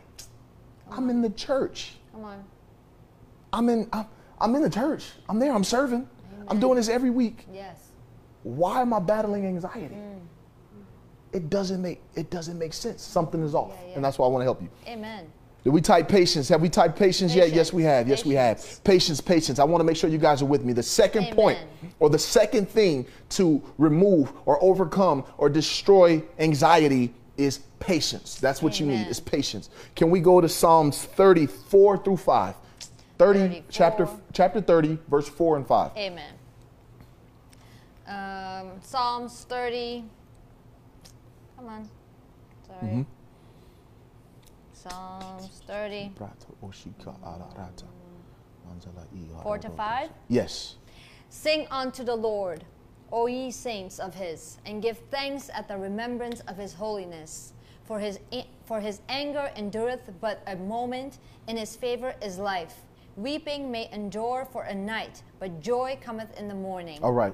[0.92, 1.94] I'm in the church.
[2.12, 2.44] Come on.
[3.54, 3.90] I'm in.
[3.94, 4.06] I'm,
[4.40, 5.06] I'm in the church.
[5.28, 5.54] I'm there.
[5.54, 6.08] I'm serving.
[6.48, 7.46] I'm doing this every week.
[7.54, 7.90] Yes.
[8.44, 9.96] Why am I battling anxiety?
[9.96, 10.20] Mm.
[11.32, 13.04] It doesn't make it doesn't make sense.
[13.04, 13.96] Something is off, Yeah, yeah.
[13.96, 14.70] and that's why I want to help you.
[14.88, 15.28] Amen.
[15.64, 16.48] Did we type patience?
[16.50, 17.52] Have we typed patience, yet?
[17.52, 18.08] Yes, we have.
[18.08, 18.58] Yes, we have.
[18.58, 18.80] Patience.
[18.80, 19.60] Patience, patience.
[19.60, 20.72] I want to make sure you guys are with me.
[20.72, 21.36] The second Amen.
[21.36, 21.60] point,
[22.00, 28.36] or the second thing to remove or overcome or destroy anxiety is patience.
[28.36, 29.08] That's what you need.
[29.08, 29.70] Is patience.
[29.96, 32.56] Can we go to Psalms 34 through 5?
[33.18, 33.64] 30 34.
[33.70, 35.92] chapter chapter 30 verse 4 and 5.
[35.98, 36.34] Amen.
[38.08, 40.06] Um, Psalms 30.
[41.58, 41.90] Come on.
[42.68, 42.80] Sorry.
[42.82, 43.02] Mm-hmm.
[44.74, 46.12] Psalms 30.
[46.18, 46.72] Four
[49.44, 50.10] Four to five?
[50.28, 50.76] Yes.
[51.30, 52.64] Sing unto the Lord,
[53.12, 57.54] O ye saints of his, and give thanks at the remembrance of his holiness.
[57.84, 58.20] For his,
[58.66, 61.18] for his anger endureth but a moment,
[61.48, 62.82] in his favor is life.
[63.16, 67.00] Weeping may endure for a night, but joy cometh in the morning.
[67.02, 67.34] All right.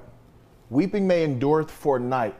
[0.69, 2.35] Weeping may endureth for a night,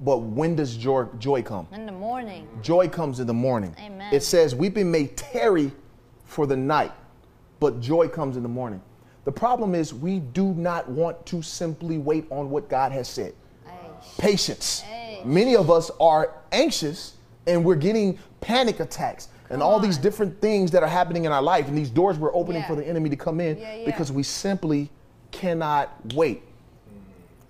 [0.00, 1.66] but when does joy, joy come?
[1.72, 2.48] In the morning.
[2.62, 3.74] Joy comes in the morning.
[3.78, 4.14] Amen.
[4.14, 5.72] It says, Weeping may tarry
[6.24, 6.92] for the night,
[7.60, 8.80] but joy comes in the morning.
[9.24, 13.34] The problem is, we do not want to simply wait on what God has said.
[14.18, 14.84] Patience.
[15.24, 17.14] Many of us are anxious
[17.46, 21.42] and we're getting panic attacks and all these different things that are happening in our
[21.42, 22.68] life, and these doors we're opening Yeah.
[22.68, 23.84] for the enemy to come in Yeah, yeah.
[23.86, 24.90] because we simply
[25.30, 26.42] cannot wait.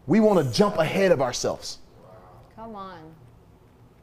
[0.06, 1.78] We want to jump ahead of ourselves.
[2.56, 2.98] Come on.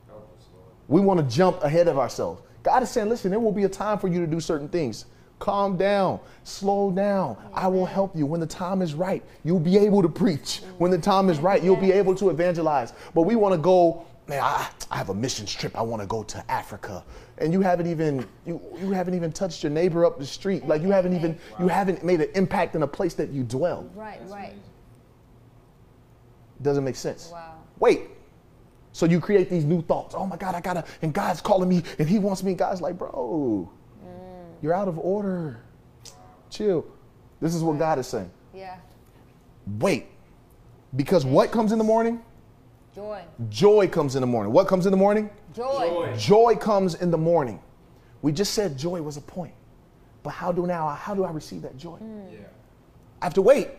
[0.07, 0.65] Help us, Lord.
[0.87, 2.41] We want to jump ahead of ourselves.
[2.63, 5.05] God is saying, listen, there will be a time for you to do certain things,
[5.41, 6.19] Calm down.
[6.43, 7.35] Slow down.
[7.51, 8.27] I will help you.
[8.27, 10.61] When the time is right, you'll be able to preach.
[10.77, 12.93] When the time is right, you'll be able to evangelize.
[13.15, 15.75] But we want to go, man, I, I have a missions trip.
[15.75, 17.03] I want to go to Africa.
[17.39, 20.67] And you haven't even you, you haven't even touched your neighbor up the street.
[20.67, 23.89] Like you haven't even you haven't made an impact in a place that you dwell.
[23.95, 24.53] Right, right.
[26.61, 27.29] Doesn't make sense.
[27.31, 27.55] Wow.
[27.79, 28.01] Wait.
[28.91, 30.13] So you create these new thoughts.
[30.15, 32.53] Oh my God, I gotta, and God's calling me and he wants me.
[32.53, 33.71] God's like, bro,
[34.61, 35.61] you're out of order.
[36.49, 36.85] Chill.
[37.39, 38.29] This is what God is saying.
[38.53, 38.77] Yeah.
[39.79, 40.07] Wait.
[40.95, 42.21] Because what comes in the morning?
[42.93, 43.23] Joy.
[43.49, 44.51] Joy comes in the morning.
[44.51, 45.29] What comes in the morning?
[45.53, 46.13] Joy.
[46.17, 47.61] Joy comes in the morning.
[48.21, 49.53] We just said joy was a point.
[50.23, 51.95] But how do now how do I receive that joy?
[51.95, 52.31] Hmm.
[52.31, 52.39] Yeah.
[53.21, 53.69] I have to wait.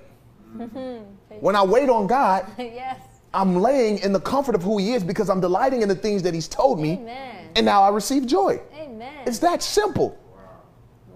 [0.57, 0.99] Hmm.
[1.41, 3.01] when I wait on God, yes.
[3.33, 6.23] I'm laying in the comfort of who he is because I'm delighting in the things
[6.23, 6.93] that he's told me.
[6.93, 7.51] Amen.
[7.57, 8.61] And now I receive joy.
[8.75, 9.23] Amen.
[9.27, 10.19] It's that simple.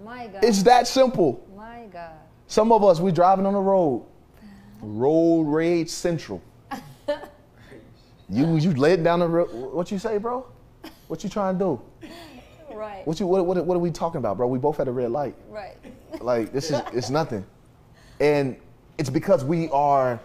[0.07, 0.41] My God.
[0.41, 1.45] It's that simple.
[1.53, 2.13] My God.
[2.47, 4.05] Some of us, we driving on the road.
[4.81, 6.41] Road rage central.
[8.29, 9.49] you you laid down the road.
[9.51, 10.45] What you say, bro?
[11.09, 12.09] What you trying to do?
[12.73, 13.05] Right.
[13.05, 14.47] What you what, what, what are we talking about, bro?
[14.47, 15.35] We both had a red light.
[15.49, 15.75] Right.
[16.21, 17.45] Like this is it's nothing.
[18.19, 18.55] And
[18.97, 20.19] it's because we are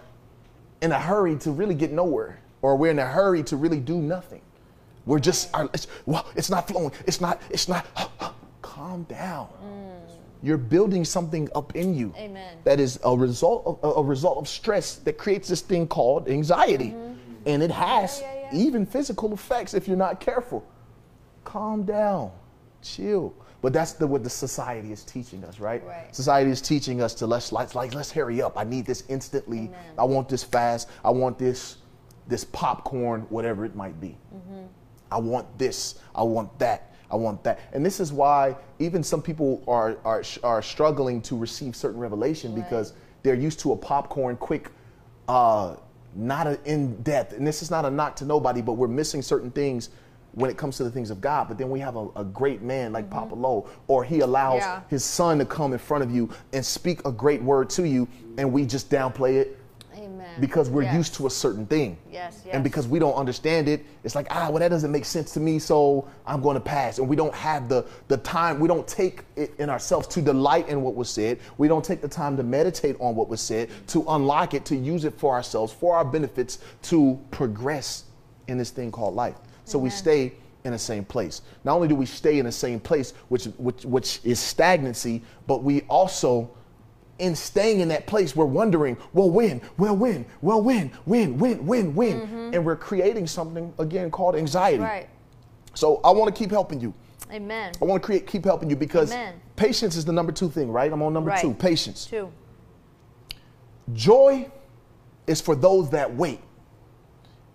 [0.80, 3.96] in a hurry to really get nowhere, or we're in a hurry to really do
[4.00, 4.40] nothing.
[5.04, 6.92] We're just our, it's, well, it's not flowing.
[7.06, 7.42] It's not.
[7.50, 7.84] It's not.
[8.72, 9.48] Calm down.
[10.42, 12.56] You're building something up in you Amen.
[12.64, 16.94] that is a result of a result of stress that creates this thing called anxiety,
[17.44, 18.58] and it has Yeah, yeah, yeah.
[18.66, 20.64] even physical effects if you're not careful.
[21.44, 22.32] Calm down,
[22.80, 23.35] chill.
[23.61, 25.85] But that's the, what the society is teaching us, right?
[25.87, 26.16] Right.
[26.16, 28.56] Society is teaching us to let's let's like let's hurry up.
[28.56, 29.58] I need this instantly.
[29.68, 29.74] Amen.
[29.98, 30.88] I want this fast.
[31.04, 31.76] I want this
[32.26, 34.16] this popcorn, whatever it might be.
[34.35, 34.64] Mm-hmm.
[35.12, 35.96] I want this.
[36.14, 36.91] I want that.
[37.12, 37.61] I want that.
[37.72, 42.55] And this is why even some people are are, are struggling to receive certain revelation
[42.55, 42.64] Right.
[42.64, 44.70] because they're used to a popcorn, quick,
[45.29, 45.77] uh,
[46.16, 47.35] not a in depth.
[47.35, 49.90] And this is not a knock to nobody, but we're missing certain things
[50.35, 51.46] when it comes to the things of God.
[51.46, 54.81] But then we have a, a great man like Papa Lowe, or he allows Yeah.
[54.88, 58.09] his son to come in front of you and speak a great word to you,
[58.38, 59.59] and we just downplay it
[60.22, 60.40] Amen.
[60.40, 60.94] because we're Yes.
[60.94, 61.96] used to a certain thing.
[62.11, 65.32] Yes, And because we don't understand it, it's like, ah, well, that doesn't make sense
[65.35, 66.98] to me, so I'm going to pass.
[66.98, 70.68] And we don't have the, the time, we don't take it in ourselves to delight
[70.68, 71.38] in what was said.
[71.58, 74.76] We don't take the time to meditate on what was said, to unlock it, to
[74.76, 78.04] use it for ourselves, for our benefits, to progress
[78.48, 79.37] in this thing called life.
[79.64, 80.32] So we stay
[80.64, 81.42] in the same place.
[81.64, 85.62] Not only do we stay in the same place, which, which, which is stagnancy, but
[85.62, 86.50] we also
[87.18, 91.66] in staying in that place, we're wondering, well, when, well, when, well, when, when, when,
[91.66, 92.20] when, when.
[92.55, 94.79] And we're creating something, again, called anxiety.
[94.79, 94.85] Mm-hmm.
[94.85, 95.09] Right.
[95.75, 96.92] So I want to keep helping you.
[97.31, 97.72] Amen.
[97.81, 99.40] I want to create, keep helping you because Amen.
[99.57, 100.92] patience is the number two thing, right?
[100.92, 101.40] I'm on number Right.
[101.40, 102.05] two, patience.
[102.07, 102.31] Two.
[103.94, 104.51] Joy
[105.27, 106.40] is for those that wait.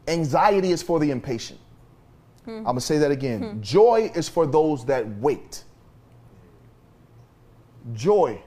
[0.07, 1.59] Anxiety is for the impatient.
[2.47, 3.61] I'm going to say that again.
[3.61, 5.65] Joy is for those that wait.
[7.93, 8.41] Joy.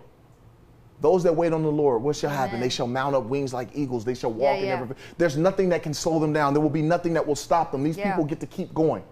[1.01, 2.61] Those that wait on the Lord, what shall happen?
[2.61, 4.05] They shall mount up wings like eagles.
[4.05, 4.79] They shall walk Yeah, and yeah.
[4.81, 4.97] never.
[5.17, 6.53] There's nothing that can slow them down.
[6.53, 7.83] There will be nothing that will stop them.
[7.83, 8.11] These Yeah.
[8.11, 9.03] people get to keep going.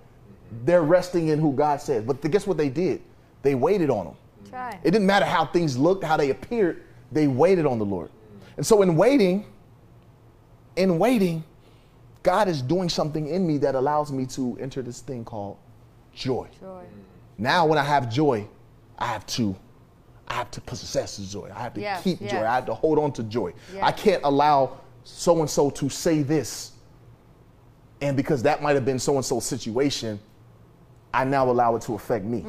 [0.64, 2.04] They're resting in who God says.
[2.04, 3.00] But guess what they did?
[3.42, 4.14] They waited on Him.
[4.50, 4.78] Try.
[4.82, 8.10] It didn't matter how things looked, how they appeared, they waited on the Lord.
[8.56, 9.44] And so in waiting,
[10.76, 11.44] in waiting,
[12.22, 15.56] God is doing something in me that allows me to enter this thing called
[16.12, 16.48] joy.
[16.60, 16.82] Joy.
[17.38, 18.46] Now when I have joy,
[18.98, 19.54] I have to
[20.28, 21.50] I have to possess joy.
[21.54, 22.44] I have to keep joy.
[22.44, 23.52] I have to hold on to joy.
[23.80, 26.72] I can't allow so and so to say this
[28.00, 30.20] and because that might have been so and so's situation,
[31.12, 32.44] I now allow it to affect me.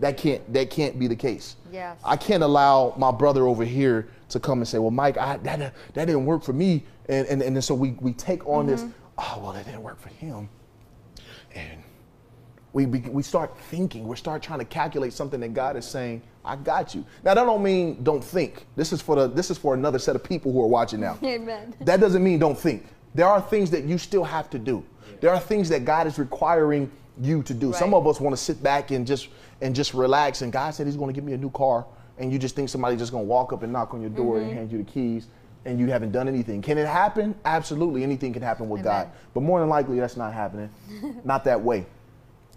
[0.00, 1.56] That can't that can't be the case.
[1.64, 1.74] Mm-hmm.
[1.74, 1.98] Yes.
[2.04, 5.74] I can't allow my brother over here to come and say, "Well, Mike, I, that
[5.94, 8.82] that didn't work for me," and and, and then so we we take on this.
[8.82, 8.92] Mm-hmm.
[9.18, 10.48] Oh, well, that didn't work for him,
[11.54, 11.82] and
[12.72, 14.06] we be, we start thinking.
[14.08, 16.22] We start trying to calculate something that God is saying.
[16.44, 17.04] I got you.
[17.24, 18.66] Now that don't mean don't think.
[18.76, 21.18] This is for the this is for another set of people who are watching now.
[21.24, 21.74] Amen.
[21.82, 22.86] That doesn't mean don't think.
[23.14, 24.82] There are things that you still have to do.
[25.20, 27.72] There are things that God is requiring you to do.
[27.74, 29.28] Some of us want to sit back and just
[29.60, 30.42] and just relax.
[30.42, 31.84] And God said He's going to give me a new car,
[32.18, 34.36] and you just think somebody's just going to walk up and knock on your door
[34.36, 34.48] Mm-hmm.
[34.48, 35.26] and hand you the keys,
[35.66, 36.62] and you haven't done anything.
[36.62, 37.34] Can it happen?
[37.44, 39.04] Absolutely, anything can happen with Amen.
[39.06, 39.10] God.
[39.34, 40.70] But more than likely, that's not happening.
[41.24, 41.84] not that way.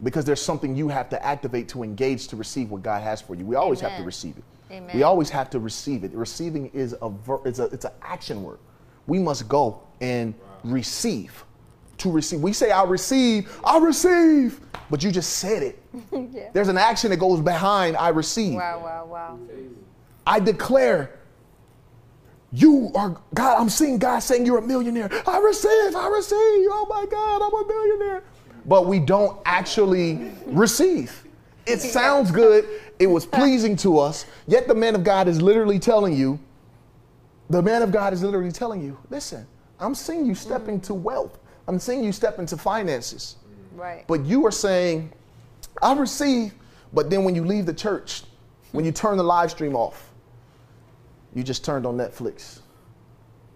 [0.03, 3.33] Because there's something you have to activate to engage to receive what God has for
[3.35, 3.45] you.
[3.45, 4.43] We always have to receive it.
[4.71, 4.95] Amen.
[4.95, 6.11] We always have to receive it.
[6.13, 8.59] Receiving is a ver- it's a it's an action word.
[9.07, 11.43] We must go and receive.
[11.99, 12.41] To receive.
[12.41, 14.59] We say I receive, I receive.
[14.89, 15.81] but you just said it.
[16.11, 16.49] yeah.
[16.51, 18.55] There's an action that goes behind I receive.
[18.55, 19.39] Wow, wow, wow.
[20.27, 21.19] I declare
[22.51, 23.59] you are God.
[23.61, 25.09] I'm seeing God saying you're a millionaire.
[25.27, 26.37] I receive, I receive.
[26.37, 28.23] Oh my God, I'm a millionaire.
[28.65, 31.23] But we don't actually receive.
[31.65, 32.65] It sounds good.
[32.99, 34.25] It was pleasing to us.
[34.47, 36.39] Yet the man of God is literally telling you,
[37.49, 39.45] the man of God is literally telling you, listen,
[39.79, 40.69] I'm seeing you step mm.
[40.69, 41.37] into wealth.
[41.67, 43.35] I'm seeing you step into finances.
[43.75, 44.05] Right.
[44.07, 45.11] But you are saying,
[45.81, 46.53] I receive,
[46.93, 48.23] but then when you leave the church,
[48.71, 50.11] when you turn the live stream off,
[51.33, 52.59] you just turned on Netflix.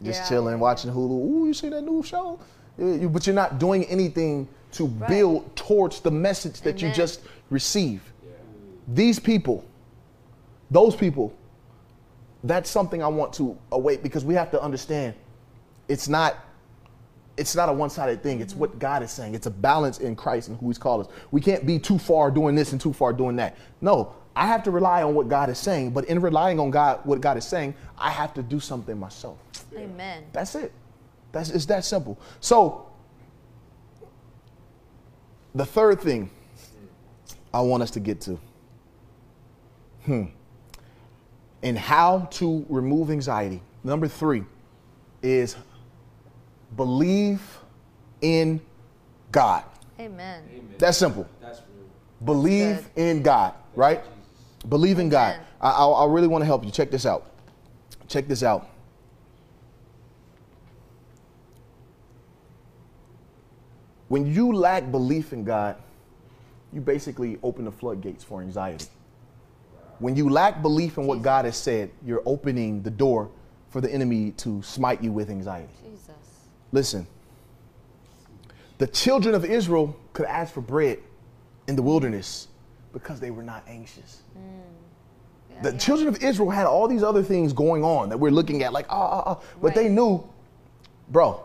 [0.04, 0.30] Just Yeah.
[0.30, 1.12] chilling, watching Hulu.
[1.12, 2.40] Ooh, you see that new show?
[2.78, 5.10] But you're not doing anything to Right.
[5.10, 8.04] build towards the message that you just received.
[8.88, 9.64] These people,
[10.72, 11.34] those people,
[12.44, 15.16] that's something I want to await because we have to understand
[15.88, 16.38] it's not
[17.38, 18.42] it's not a one-sided thing.
[18.42, 18.60] It's mm-hmm.
[18.60, 19.34] what God is saying.
[19.34, 21.14] It's a balance in Christ and who He's called us.
[21.32, 23.56] We can't be too far doing this and too far doing that.
[23.80, 25.92] No, I have to rely on what God is saying.
[25.92, 29.38] But in relying on God, what God is saying, I have to do something myself.
[29.74, 30.26] Amen.
[30.34, 30.74] That's it.
[31.32, 32.20] That's it's that simple.
[32.42, 32.89] So
[35.56, 36.30] the third thing
[37.54, 38.40] I want us to get to,
[40.06, 40.26] hmm,
[41.64, 43.62] and how to remove anxiety.
[43.84, 44.44] Number three
[45.22, 45.56] is
[46.76, 47.42] believe
[48.22, 48.62] in
[49.32, 49.64] God.
[50.00, 50.44] Amen.
[50.78, 51.28] That's simple.
[51.42, 51.88] That's real.
[52.24, 54.04] Believe in God, right?
[54.68, 55.36] Believe in God.
[55.36, 55.46] Amen.
[55.62, 56.72] I, I, I really want to help you.
[56.72, 57.32] Check this out.
[58.08, 58.70] Check this out.
[64.10, 65.78] When you lack belief in God,
[66.74, 68.88] you basically open the floodgates for anxiety.
[70.00, 73.30] When you lack belief in what God has said, you're opening the door
[73.70, 75.70] for the enemy to smite you with anxiety.
[75.84, 76.16] Jesus.
[76.72, 77.06] Listen,
[78.80, 81.00] the children of Israel could ask for bread
[81.68, 82.48] in the wilderness
[82.94, 84.24] because they were not anxious.
[85.52, 88.64] Yeah, The children of Israel had all these other things going on that we're looking
[88.64, 89.40] at, like, ah, ah, ah.
[89.62, 90.28] But they knew,
[91.10, 91.44] bro,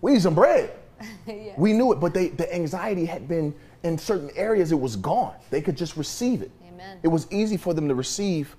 [0.00, 0.70] we need some bread.
[1.26, 1.52] yeah.
[1.56, 5.34] We knew it, but they, the anxiety had been in certain areas, it was gone.
[5.50, 6.50] They could just receive it.
[6.68, 6.98] Amen.
[7.02, 8.56] It was easy for them to receive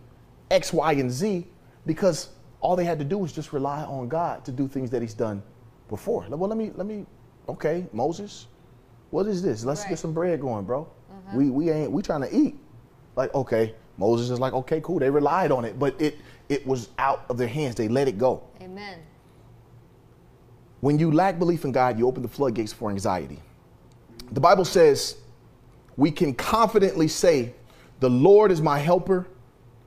[0.51, 1.45] X, Y, and Z
[1.85, 2.29] because
[2.61, 5.13] all they had to do was just rely on God to do things that He's
[5.13, 5.41] done
[5.89, 6.25] before.
[6.29, 7.05] Well, let me, let me,
[7.47, 8.47] okay, Moses,
[9.11, 9.65] what is this?
[9.65, 9.89] Let's Right.
[9.89, 10.87] get some bread going, bro.
[11.11, 11.37] Mm-hmm.
[11.37, 12.57] We, we ain't, we trying to eat.
[13.15, 14.99] Like, okay, Moses is like, okay, cool.
[14.99, 17.75] They relied on it, but it, it was out of their hands.
[17.75, 18.43] They let it go.
[18.61, 18.99] Amen.
[20.81, 23.39] When you lack belief in God, you open the floodgates for anxiety.
[24.31, 25.17] The Bible says
[25.97, 27.53] we can confidently say,
[27.99, 29.27] The Lord is my helper.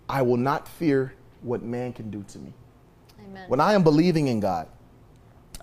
[0.09, 2.53] I will not fear what man can do to me.
[3.25, 3.45] Amen.
[3.49, 4.69] When I am believing in God,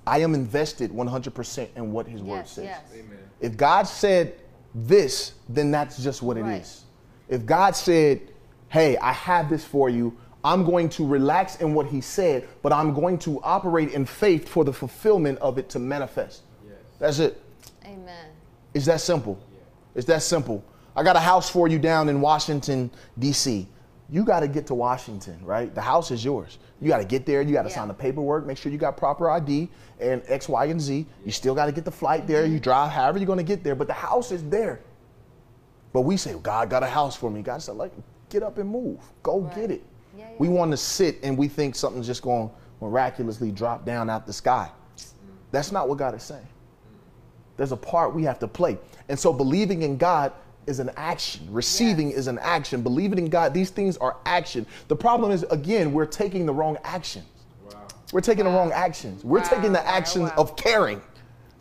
[0.07, 2.65] I am invested 100% in what his word says.
[2.65, 2.81] yes.
[2.93, 3.19] Amen.
[3.39, 4.39] If God said
[4.73, 6.47] this, then that's just what it is.
[6.47, 7.35] Right.
[7.35, 8.21] If God said,
[8.69, 12.71] hey, I have this for you, I'm going to relax in what he said, but
[12.71, 16.43] I'm going to operate in faith for the fulfillment of it to manifest.
[16.65, 16.75] Yes.
[16.99, 17.41] That's it.
[17.85, 18.27] Amen.
[18.73, 19.37] It's that simple.
[19.95, 20.63] It's that simple.
[20.95, 23.67] I got a house for you down in Washington, D.C.
[24.09, 25.73] You got to get to Washington, right?
[25.73, 26.57] The house is yours.
[26.81, 27.41] You got to get there.
[27.41, 27.75] You got to Yeah.
[27.75, 31.05] sign the paperwork, make sure you got proper ID and X, Y, and Z.
[31.25, 32.45] You still got to get the flight there.
[32.45, 32.63] You mm-hmm.
[32.63, 34.79] drive however you're going to get there, but the house is there.
[35.91, 37.41] But we say, God got a house for me.
[37.41, 37.91] God said, like,
[38.29, 38.99] get up and move.
[39.21, 39.55] Go Right.
[39.55, 39.83] get it.
[40.39, 44.25] We want to sit and we think something's just going to miraculously drop down out
[44.25, 44.71] the sky.
[45.51, 46.47] That's not what God is saying.
[47.57, 48.77] There's a part we have to play.
[49.09, 50.31] And so believing in God
[50.65, 51.45] is an action.
[51.51, 52.81] Receiving is an action.
[52.81, 54.65] Believing in God, these things are action.
[54.87, 57.25] The problem is, again, we're taking the wrong actions.
[57.65, 57.87] Wow.
[58.13, 59.25] We're taking the wrong actions.
[59.25, 60.35] We're Wow, taking the actions wow.
[60.37, 61.01] of caring.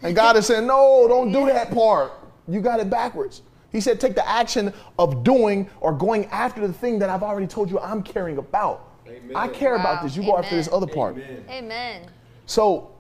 [0.02, 2.12] And God is saying, no, don't do that part.
[2.46, 3.42] You got it backwards.
[3.70, 7.46] He said, take the action of doing or going after the thing that I've already
[7.46, 8.88] told you I'm caring about.
[9.06, 9.32] Amen.
[9.34, 10.16] I care about this.
[10.16, 11.16] You go after this other part.
[11.16, 11.44] Amen.
[11.48, 12.10] Amen.
[12.46, 12.92] So,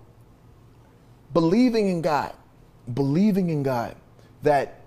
[1.32, 2.34] believing in God,
[2.94, 3.96] believing in God
[4.42, 4.80] that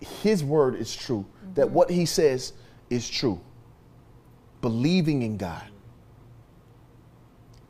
[0.00, 2.52] His word is true, that what He says
[2.90, 3.40] is true.
[4.60, 5.64] Believing in God.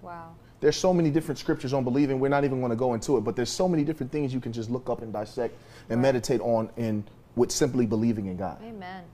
[0.01, 0.35] Wow.
[0.61, 2.19] There's so many different scriptures on believing.
[2.19, 4.41] We're not even going to go into it, but there's so many different things you
[4.41, 5.55] can just look up and dissect
[5.91, 6.03] and Right.
[6.03, 7.05] meditate on in
[7.37, 8.59] with simply believing in God.
[8.63, 9.05] Amen.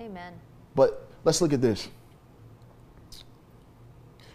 [0.00, 0.32] Amen.
[0.74, 1.88] But let's look at this.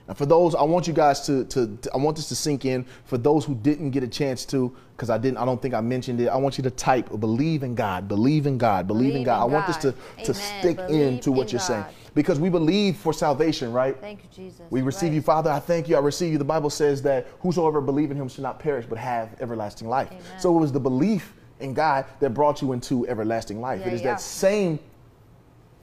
[0.09, 2.63] And for those, I want you guys to, to, to- I want this to sink
[2.63, 2.85] in.
[3.03, 5.81] For those who didn't get a chance to, because I didn't, I don't think I
[5.81, 6.27] mentioned it.
[6.29, 9.45] I want you to type believe in God, believe in God, believe, in Believe God.
[9.47, 10.23] in I want this to, God.
[10.25, 10.59] to Amen.
[10.61, 11.83] stick Believe into what in you're saying.
[12.15, 13.97] Because we believe for salvation, right?
[13.99, 14.61] Thank you, Jesus.
[14.69, 15.15] We receive Right.
[15.15, 15.51] you, Father.
[15.51, 15.97] I thank you.
[15.97, 16.37] I receive you.
[16.37, 20.07] The Bible says that whosoever believe in him shall not perish but have everlasting life.
[20.11, 20.23] Amen.
[20.39, 23.81] So it was the belief in God that brought you into everlasting life.
[23.81, 24.11] Yeah, it is yeah.
[24.11, 24.79] that same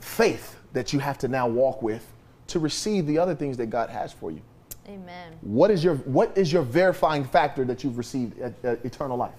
[0.00, 2.06] faith that you have to now walk with
[2.48, 4.42] to receive the other things that God has for you.
[4.86, 5.32] Amen.
[5.40, 9.34] What is your what is your verifying factor that you've received uh, uh, eternal life?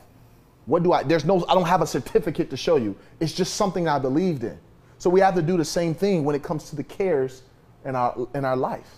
[0.65, 1.03] What do I?
[1.03, 1.45] There's no.
[1.47, 2.95] I don't have a certificate to show you.
[3.19, 4.57] It's just something I believed in.
[4.97, 7.43] So we have to do the same thing when it comes to the cares
[7.83, 8.89] in our in our life.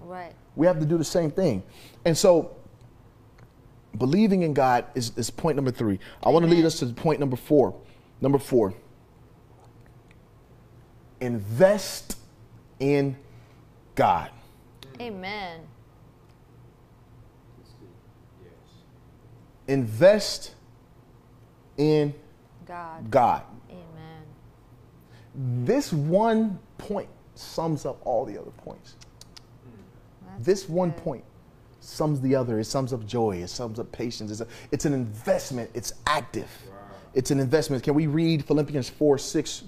[0.00, 0.32] Right.
[0.56, 1.62] We have to do the same thing.
[2.04, 2.56] And so
[3.98, 5.98] believing in God is, is point number three.
[6.22, 7.74] I want to lead us to point number four.
[8.20, 8.74] Number four.
[11.20, 12.18] Invest
[12.80, 13.16] in
[13.94, 14.30] God.
[15.00, 15.60] Amen.
[19.68, 20.54] Invest
[21.76, 22.14] in
[22.66, 23.10] God.
[23.10, 23.42] God.
[23.70, 25.64] Amen.
[25.64, 28.96] This one point sums up all the other points.
[30.26, 30.98] That's This one good.
[30.98, 31.24] point
[31.82, 32.58] sums the other.
[32.58, 33.38] It sums up joy.
[33.42, 34.30] It sums up patience.
[34.30, 35.70] It's, a, it's an investment.
[35.74, 36.48] It's active.
[37.14, 37.82] It's an investment.
[37.82, 39.64] Can we read Philippians 4 6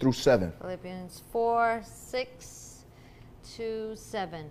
[0.00, 0.52] through 7?
[0.60, 2.84] Philippians 4 6
[3.56, 4.50] to 7.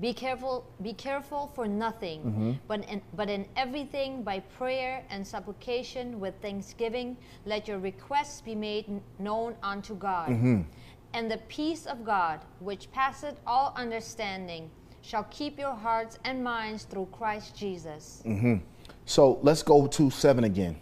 [0.00, 2.52] Be careful, be careful for nothing, mm-hmm.
[2.68, 7.16] but, in, but in everything by prayer and supplication with thanksgiving,
[7.46, 10.28] let your requests be made known unto God.
[10.28, 10.60] Mm-hmm.
[11.14, 14.70] And the peace of God, which passeth all understanding,
[15.08, 18.22] shall keep your hearts and minds through Christ Jesus.
[18.26, 18.56] Mm-hmm.
[19.06, 20.76] So let's go to 7 again.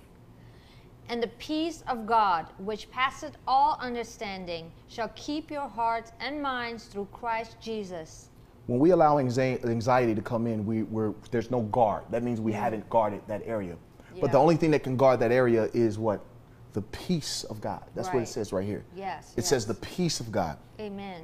[1.08, 6.86] And the peace of God, which passeth all understanding, shall keep your hearts and minds
[6.86, 8.30] through Christ Jesus.
[8.66, 12.02] When we allow anxiety to come in, we, we're, there's no guard.
[12.10, 12.56] That means we mm.
[12.56, 13.76] haven't guarded that area.
[14.20, 16.24] But the only thing that can guard that area is what?
[16.72, 17.84] The peace of God.
[17.94, 18.82] That's what it says right here.
[18.96, 20.58] Yes, It says the peace of God.
[20.80, 21.22] Amen.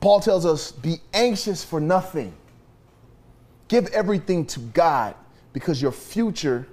[0.00, 2.34] Paul tells us, be anxious for nothing.
[3.68, 5.14] Give everything to God
[5.52, 6.66] because your future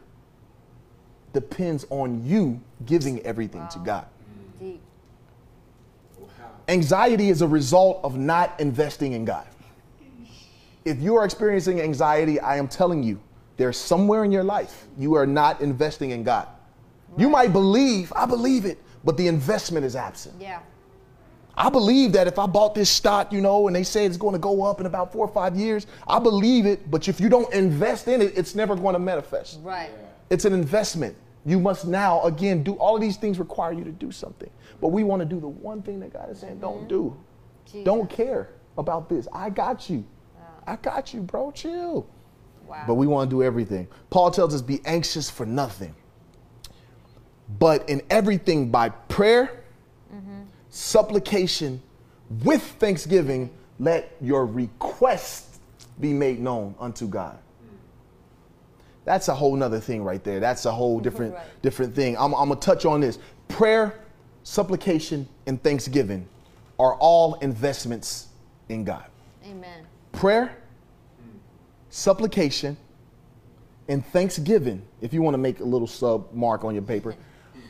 [1.34, 4.08] depends on you giving everything to God.
[4.62, 4.72] Mm.
[4.72, 4.82] Deep.
[6.70, 9.48] Anxiety is a result of not investing in God.
[10.86, 13.20] If you are experiencing anxiety, I am telling you,
[13.58, 16.48] there's somewhere in your life you are not investing in God.
[17.18, 20.36] You might believe, I believe it, but the investment is absent.
[20.40, 20.60] Yeah.
[21.60, 24.34] I believe that if I bought this stock, you know, and they say it's going
[24.34, 26.90] to go up in about four or five years, I believe it.
[26.92, 29.60] But if you don't invest in it, it's never going to manifest.
[29.64, 29.90] Right.
[30.30, 31.16] It's an investment.
[31.46, 34.50] You must now, again, do all of these things require you to do something.
[34.80, 36.88] But we want to do the one thing that God is saying, don't mm-hmm.
[36.90, 37.18] do.
[37.66, 37.86] Jesus.
[37.86, 39.28] Don't care about this.
[39.34, 40.06] I got you.
[40.68, 41.52] I got you, bro.
[41.52, 42.08] Chill.
[42.68, 42.84] Wow.
[42.86, 43.88] But we want to do everything.
[44.10, 45.96] Paul tells us, be anxious for nothing.
[47.58, 49.64] But in everything by prayer,
[50.78, 51.82] supplication,
[52.44, 53.50] with thanksgiving,
[53.80, 55.60] let your request
[56.00, 57.40] be made known unto God.
[59.04, 60.40] That's a whole nother thing right there.
[60.40, 61.62] That's a whole different Right.
[61.62, 62.16] different thing.
[62.18, 63.18] I'm, I'm gonna touch on this.
[63.48, 64.02] Prayer,
[64.44, 66.28] supplication, and thanksgiving
[66.78, 68.28] are all investments
[68.70, 69.06] in God.
[69.46, 69.88] Amen.
[70.12, 70.58] Prayer,
[71.90, 72.78] supplication,
[73.88, 77.16] and thanksgiving, if you want to make a little sub mark on your paper,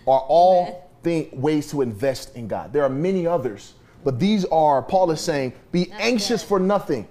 [0.08, 2.74] are all thing, ways to invest in God.
[2.74, 6.48] There are many others, but these are, Paul is saying, be anxious good.
[6.50, 7.08] for nothing,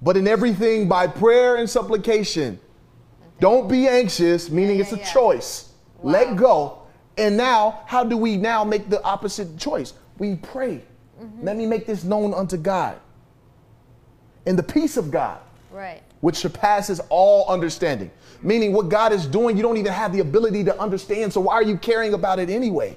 [0.00, 2.58] but in everything by prayer and supplication.
[3.40, 5.12] Don't be anxious, meaning Yeah, it's a yeah.
[5.12, 5.72] choice.
[5.98, 6.12] Wow.
[6.12, 6.78] Let go.
[7.18, 9.92] And now, how do we now make the opposite choice?
[10.18, 10.82] We pray.
[11.22, 11.44] Mm-hmm.
[11.44, 12.96] Let me make this known unto God.
[14.46, 15.38] And the peace of God,
[15.70, 16.00] Right.
[16.20, 18.10] which surpasses all understanding.
[18.42, 21.32] Meaning, what God is doing, you don't even have the ability to understand.
[21.32, 22.96] So, why are you caring about it anyway?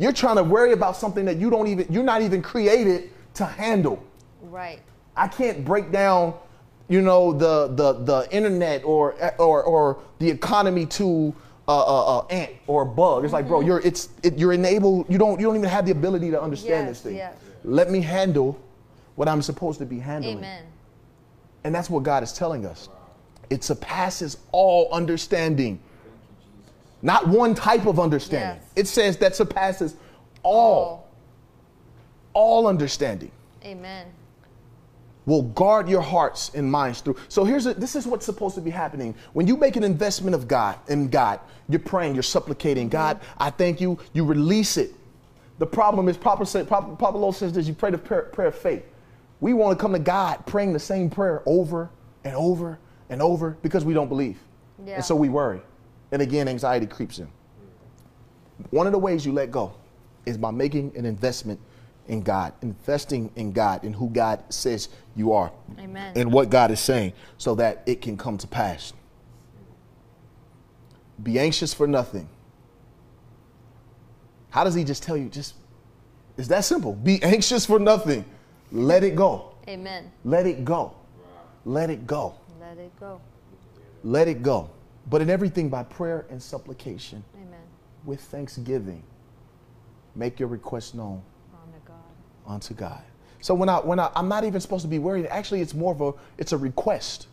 [0.00, 3.44] You're trying to worry about something that you don't even, you're not even created to
[3.44, 4.02] handle.
[4.40, 4.80] Right.
[5.14, 6.32] I can't break down,
[6.88, 11.34] you know, the the the internet or or or the economy to
[11.68, 13.24] a, a, a ant or a bug.
[13.24, 13.68] It's like, bro, mm-hmm.
[13.68, 15.04] you're it's it, you're enabled.
[15.10, 17.16] You don't you don't even have the ability to understand Yes, this thing.
[17.16, 17.34] yes.
[17.62, 18.58] Let me handle
[19.16, 20.38] what I'm supposed to be handling.
[20.38, 20.64] Amen.
[21.64, 22.88] And that's what God is telling us.
[23.50, 25.78] It surpasses all understanding.
[27.02, 28.62] Not one type of understanding.
[28.62, 28.72] Yes.
[28.76, 29.96] It says that surpasses
[30.42, 31.08] all,
[32.32, 33.30] all understanding.
[33.64, 34.06] Amen.
[35.26, 37.16] Will guard your hearts and minds through.
[37.28, 39.14] So here's a, this is what's supposed to be happening.
[39.32, 42.92] When you make an investment of God in God, you're praying, you're supplicating, mm-hmm.
[42.92, 43.98] God, I thank you.
[44.12, 44.92] You release it.
[45.58, 48.48] The problem is, Papa said, Papa, Papa Lo says this, you pray the prayer, prayer
[48.48, 48.82] of faith.
[49.40, 51.90] We want to come to God praying the same prayer over
[52.24, 52.78] and over
[53.10, 54.38] and over because we don't believe.
[54.84, 54.96] Yeah.
[54.96, 55.60] And so we worry.
[56.12, 57.28] And again, anxiety creeps in.
[58.70, 59.72] One of the ways you let go
[60.26, 61.60] is by making an investment
[62.08, 66.12] in God, investing in God, in who God says you are, Amen.
[66.16, 68.92] and what God is saying, so that it can come to pass.
[71.22, 72.28] Be anxious for nothing,
[74.50, 75.54] How does he just tell you, just,
[76.36, 76.94] it's that simple.
[76.94, 78.24] Be anxious for nothing.
[78.72, 79.54] Let it go.
[79.68, 80.10] Amen.
[80.24, 80.94] Let it go.
[81.64, 82.34] Let it go.
[82.60, 83.20] Let it go.
[84.02, 84.70] Let it go.
[85.10, 87.60] But in everything by prayer and supplication Amen.
[88.04, 89.02] with thanksgiving,
[90.14, 91.20] make your request known
[91.52, 91.96] Honor God.
[92.46, 93.02] unto God.
[93.40, 95.26] So when I when I I'm not even supposed to be worried.
[95.26, 97.26] Actually, it's more of a it's a request.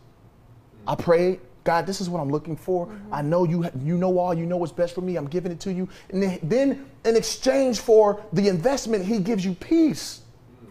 [0.88, 1.04] I mm-hmm.
[1.04, 2.88] pray, God, this is what I'm looking for.
[2.88, 3.14] Mm-hmm.
[3.14, 4.34] I know you you know all.
[4.34, 5.16] You know what's best for me.
[5.16, 5.88] I'm giving it to you.
[6.10, 10.22] And then, then in exchange for the investment, He gives you peace.
[10.64, 10.70] Mm.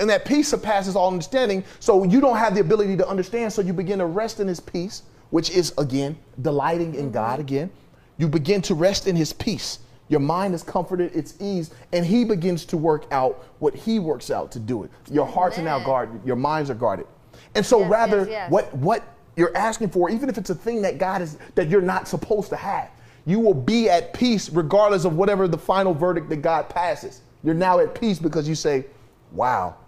[0.00, 1.64] And that peace surpasses all understanding.
[1.78, 3.52] So you don't have the ability to understand.
[3.52, 5.02] So you begin to rest in His peace,
[5.34, 7.14] which is again delighting in mm-hmm.
[7.14, 7.40] God.
[7.40, 7.68] Again,
[8.18, 9.80] you begin to rest in His peace.
[10.06, 14.30] Your mind is comforted, it's ease, and He begins to work out what He works
[14.30, 14.92] out to do it.
[15.10, 15.86] Your hearts are now mm.
[15.86, 17.08] guarded, your minds are guarded.
[17.56, 18.50] And so Yes, rather yes, yes.
[18.52, 19.02] what what
[19.34, 22.48] you're asking for, even if it's a thing that God is that you're not supposed
[22.50, 22.90] to have,
[23.26, 27.22] you will be at peace regardless of whatever the final verdict that God passes.
[27.42, 28.86] You're now at peace because you say,
[29.32, 29.78] Wow.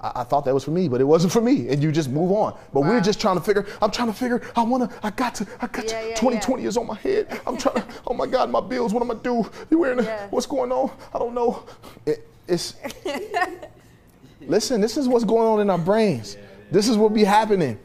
[0.00, 1.68] I, I thought that was for me, but it wasn't for me.
[1.68, 2.56] And you just move on.
[2.72, 5.46] But we're just trying to figure, I'm trying to figure, I wanna, I got to,
[5.60, 7.40] I got Yeah, to, yeah, 2020 is on my head.
[7.46, 9.48] I'm trying to, oh my God, my bills, what am I do?
[9.70, 10.26] You wearing, a- Yeah.
[10.30, 10.90] what's going on?
[11.14, 11.64] I don't know.
[12.06, 12.74] It, it's,
[14.40, 16.36] Listen, this is what's going on in our brains.
[16.70, 17.78] This is what be happening.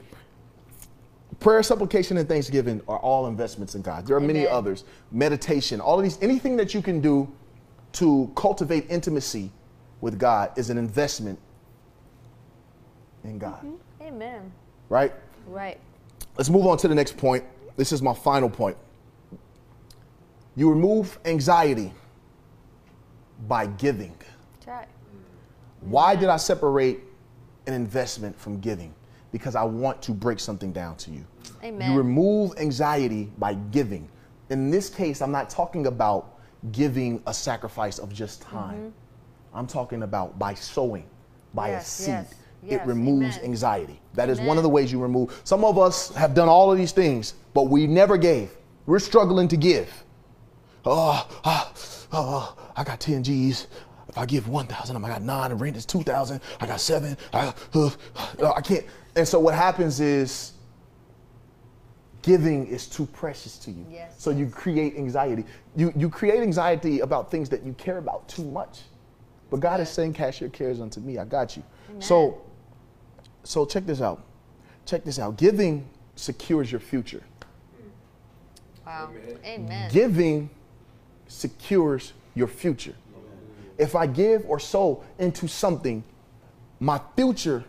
[1.39, 4.07] Prayer, supplication, and thanksgiving are all investments in God.
[4.07, 4.85] There are many others.
[5.11, 7.29] Meditation, all of these, anything that you can do
[7.93, 9.51] to cultivate intimacy
[9.99, 11.37] with God is an investment
[13.23, 13.65] in God.
[14.01, 14.51] Amen.
[14.89, 15.13] Right?
[15.47, 15.79] Right.
[16.37, 17.43] Let's move on to the next point.
[17.75, 18.77] This is my final point.
[20.55, 21.91] You remove anxiety
[23.47, 24.15] by giving.
[24.53, 24.87] That's right.
[25.81, 26.99] Why did I separate
[27.67, 28.93] an investment from giving?
[29.31, 31.25] Because I want to break something down to you.
[31.63, 31.91] Amen.
[31.91, 34.07] You remove anxiety by giving.
[34.49, 36.37] In this case, I'm not talking about
[36.71, 38.93] giving a sacrifice of just time.
[39.53, 41.05] I'm talking about by sowing,
[41.53, 41.73] by Mm-hmm.
[41.73, 42.07] Yes, a seed.
[42.09, 42.33] yes,
[42.67, 43.49] it removes amen.
[43.49, 43.99] anxiety.
[44.13, 45.39] That is one of the ways you remove.
[45.43, 48.51] Some of us have done all of these things, but we never gave.
[48.85, 50.03] We're struggling to give.
[50.85, 51.73] Oh, ah,
[52.11, 53.67] oh, I got 10 G's.
[54.09, 56.39] If I give 1,000, I got nine, and rent is 2,000.
[56.59, 57.17] I got seven.
[57.31, 57.89] I, uh,
[58.41, 58.85] uh, I can't.
[59.15, 60.53] And so what happens is
[62.21, 63.85] giving is too precious to you.
[63.89, 65.45] Yes, so you create anxiety.
[65.75, 68.81] You, you create anxiety about things that you care about too much.
[69.49, 71.17] But God is saying, cast your cares unto me.
[71.17, 71.63] I got you.
[71.99, 72.41] So,
[73.43, 74.23] so check this out.
[74.85, 75.37] Check this out.
[75.37, 77.23] Giving secures your future.
[78.85, 79.09] Wow.
[79.45, 79.89] Amen.
[79.91, 80.49] Giving
[81.27, 82.95] secures your future.
[83.77, 86.03] If I give or sow into something,
[86.79, 87.63] my future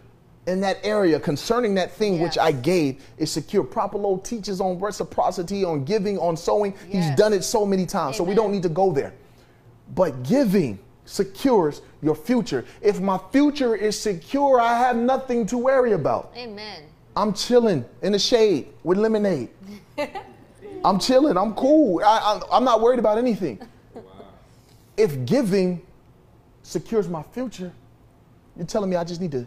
[0.47, 3.65] in that area concerning that thing which I gave is secure.
[3.65, 6.75] Papa Lo teaches on reciprocity, on giving, on sowing.
[6.89, 9.15] He's done it so many times, so we don't need to go there.
[9.95, 12.65] But giving secures your future.
[12.81, 16.33] If my future is secure, I have nothing to worry about.
[16.37, 16.83] Amen.
[17.17, 19.51] I'm chilling in the shade with lemonade.
[20.85, 21.37] I'm chilling.
[21.37, 22.03] I'm cool.
[22.05, 23.61] I, I, I'm not worried about anything.
[24.97, 25.83] If giving
[26.63, 27.73] secures my future,
[28.57, 29.47] you're telling me I just need to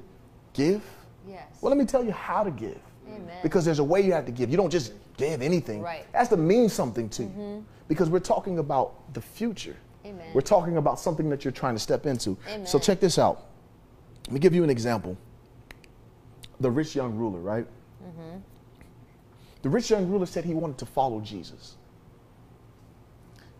[0.54, 0.82] give?
[1.28, 1.44] Yes.
[1.62, 2.80] Well, let me tell you how to give.
[3.08, 3.38] Amen.
[3.44, 4.50] Because there's a way you have to give.
[4.50, 5.82] You don't just give anything.
[5.82, 6.02] Right.
[6.02, 7.30] It has to mean something to you.
[7.30, 7.60] Mm-hmm.
[7.88, 9.76] Because we're talking about the future.
[10.08, 10.28] Amen.
[10.34, 12.38] We're talking about something that you're trying to step into.
[12.66, 13.46] So check this out.
[14.28, 15.18] Let me give you an example.
[16.60, 17.68] The rich young ruler, right?
[18.04, 18.38] Mm-hmm.
[19.62, 21.76] The rich young ruler said he wanted to follow Jesus.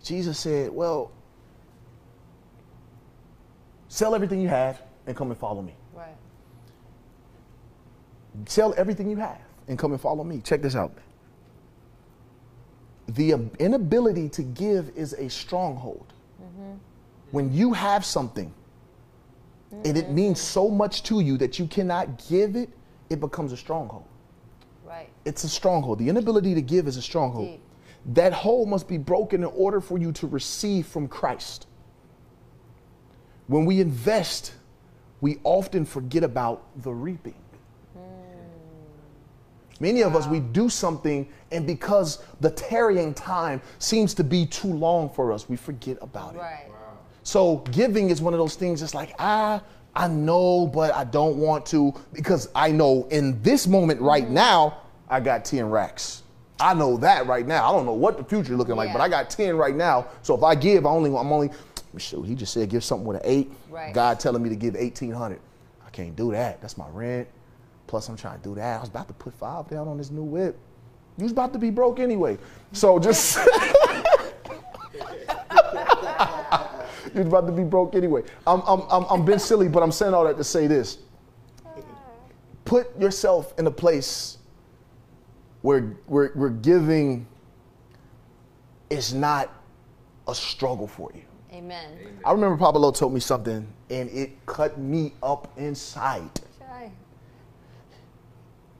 [0.04, 1.12] Jesus said, Well,
[3.90, 5.76] sell everything you have and come and follow me.
[5.94, 6.16] Right.
[8.46, 10.42] Sell everything you have and come and follow me.
[10.42, 10.94] Check this out.
[13.08, 16.14] The inability to give is a stronghold.
[17.32, 18.54] When you have something
[19.72, 20.16] and it mm-hmm.
[20.16, 22.70] means so much to you that you cannot give it,
[23.10, 24.06] it becomes a stronghold.
[24.86, 25.10] Right.
[25.26, 26.00] It's a stronghold.
[26.00, 27.48] The inability to give is a stronghold.
[27.48, 27.62] Deep.
[28.14, 31.68] That hold must be broken in order for you to receive from Christ.
[33.48, 34.54] When we invest,
[35.20, 37.36] we often forget about the reaping.
[37.98, 38.02] Mm.
[39.82, 44.72] Many of us, we do something, and because the tarrying time seems to be too
[44.72, 46.42] long for us, we forget about it.
[47.28, 48.82] So giving is one of those things.
[48.82, 49.62] It's like ah,
[49.94, 54.78] I know, but I don't want to because I know in this moment right now
[55.10, 56.24] I got ten racks.
[56.58, 57.68] I know that right now.
[57.68, 58.94] I don't know what the future looking like, Yeah.
[58.94, 60.08] but I got ten right now.
[60.22, 61.50] So if I give, I only I'm only
[61.98, 62.24] shoot.
[62.24, 63.52] He just said give something with an eight.
[63.70, 63.94] Right.
[63.94, 65.42] God telling me to give eighteen hundred.
[65.86, 66.62] I can't do that.
[66.62, 67.28] That's my rent.
[67.88, 68.78] Plus I'm trying to do that.
[68.78, 70.58] I was about to put five down on this new whip.
[71.18, 72.38] You was about to be broke anyway.
[72.72, 73.38] So just
[77.18, 78.24] You're about to be broke anyway.
[78.46, 81.00] I'm, I'm, I'm, I'm being silly, but I'm saying all that to say this.
[82.64, 84.38] Put yourself in a place
[85.62, 87.26] where, where, where giving
[88.90, 89.52] is not
[90.28, 91.24] a struggle for you.
[91.54, 91.98] Amen.
[92.24, 96.30] I remember Pablo told me something and it cut me up inside.
[96.60, 96.92] Shy.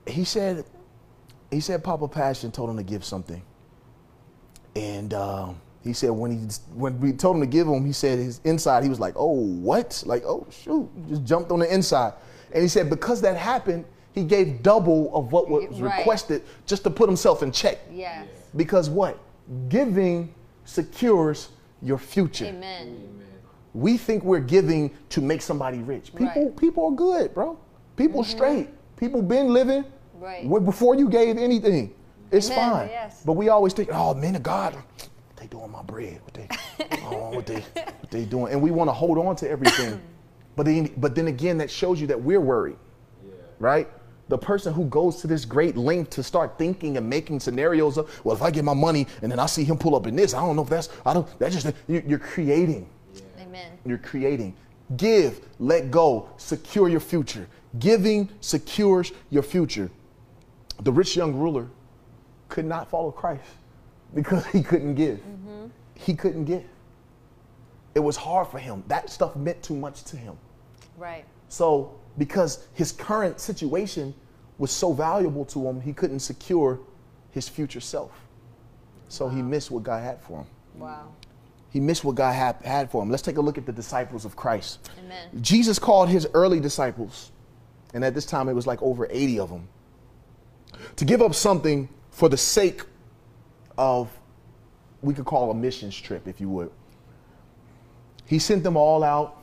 [0.06, 0.66] He said,
[1.50, 3.42] he said Papa Passion told him to give something.
[4.76, 8.20] And um, he said when he when we told him to give him, he said
[8.20, 10.04] his inside, he was like, oh, what?
[10.06, 12.14] Like, oh shoot, just jumped on the inside.
[12.52, 15.98] And he said because that happened, he gave double of what was Right.
[16.00, 17.80] requested just to put himself in check.
[17.92, 18.28] Yes.
[18.56, 19.18] Because what?
[19.70, 20.34] Giving
[20.66, 21.50] secures
[21.82, 22.46] your future.
[22.46, 23.22] Amen.
[23.74, 26.06] We think we're giving to make somebody rich.
[26.12, 26.38] People, Right.
[26.38, 26.58] Mm-hmm.
[26.58, 27.58] people are good, bro.
[27.96, 28.70] People straight.
[28.98, 29.86] People been living
[30.20, 30.50] Right.
[30.66, 31.94] before you gave anything.
[32.32, 32.88] It's Amen, fine.
[32.90, 33.22] yes.
[33.24, 34.76] But we always think, oh, men of God,
[35.48, 36.20] they doing my bread.
[36.24, 36.48] What they,
[37.04, 38.54] oh, what they, what they doing?
[38.54, 40.02] And we want to hold on to everything.
[40.56, 42.78] but then, but then again, that shows you that we're worried,
[43.60, 43.88] right?
[44.30, 48.26] The person who goes to this great length to start thinking and making scenarios of,
[48.26, 50.34] well, if I get my money and then I see him pull up in this,
[50.34, 52.90] I don't know if that's, I don't, that's just, you- you're creating.
[53.40, 53.72] Amen.
[53.86, 54.56] You're creating.
[54.98, 57.48] Give, let go, secure your future.
[57.80, 59.90] Giving secures your future.
[60.82, 61.68] The rich young ruler
[62.50, 63.44] could not follow Christ
[64.14, 65.20] because he couldn't give.
[65.20, 65.68] Mm-hmm.
[65.96, 66.64] He couldn't give.
[67.96, 68.84] It was hard for him.
[68.88, 70.38] That stuff meant too much to him.
[70.98, 71.26] Right.
[71.50, 74.14] So, because his current situation
[74.58, 76.80] was so valuable to him, he couldn't secure
[77.32, 78.12] his future self.
[79.10, 80.48] So he missed what God had for him.
[80.76, 81.14] Wow.
[81.70, 83.10] He missed what God had, had for him.
[83.10, 84.90] Let's take a look at the disciples of Christ.
[85.00, 85.42] Amen.
[85.42, 87.32] Jesus called his early disciples,
[87.94, 89.68] and at this time it was like over 80 of them,
[90.96, 92.82] to give up something for the sake
[93.78, 94.10] of,
[95.02, 96.72] we could call a missions trip, if you would.
[98.26, 99.38] He sent them all out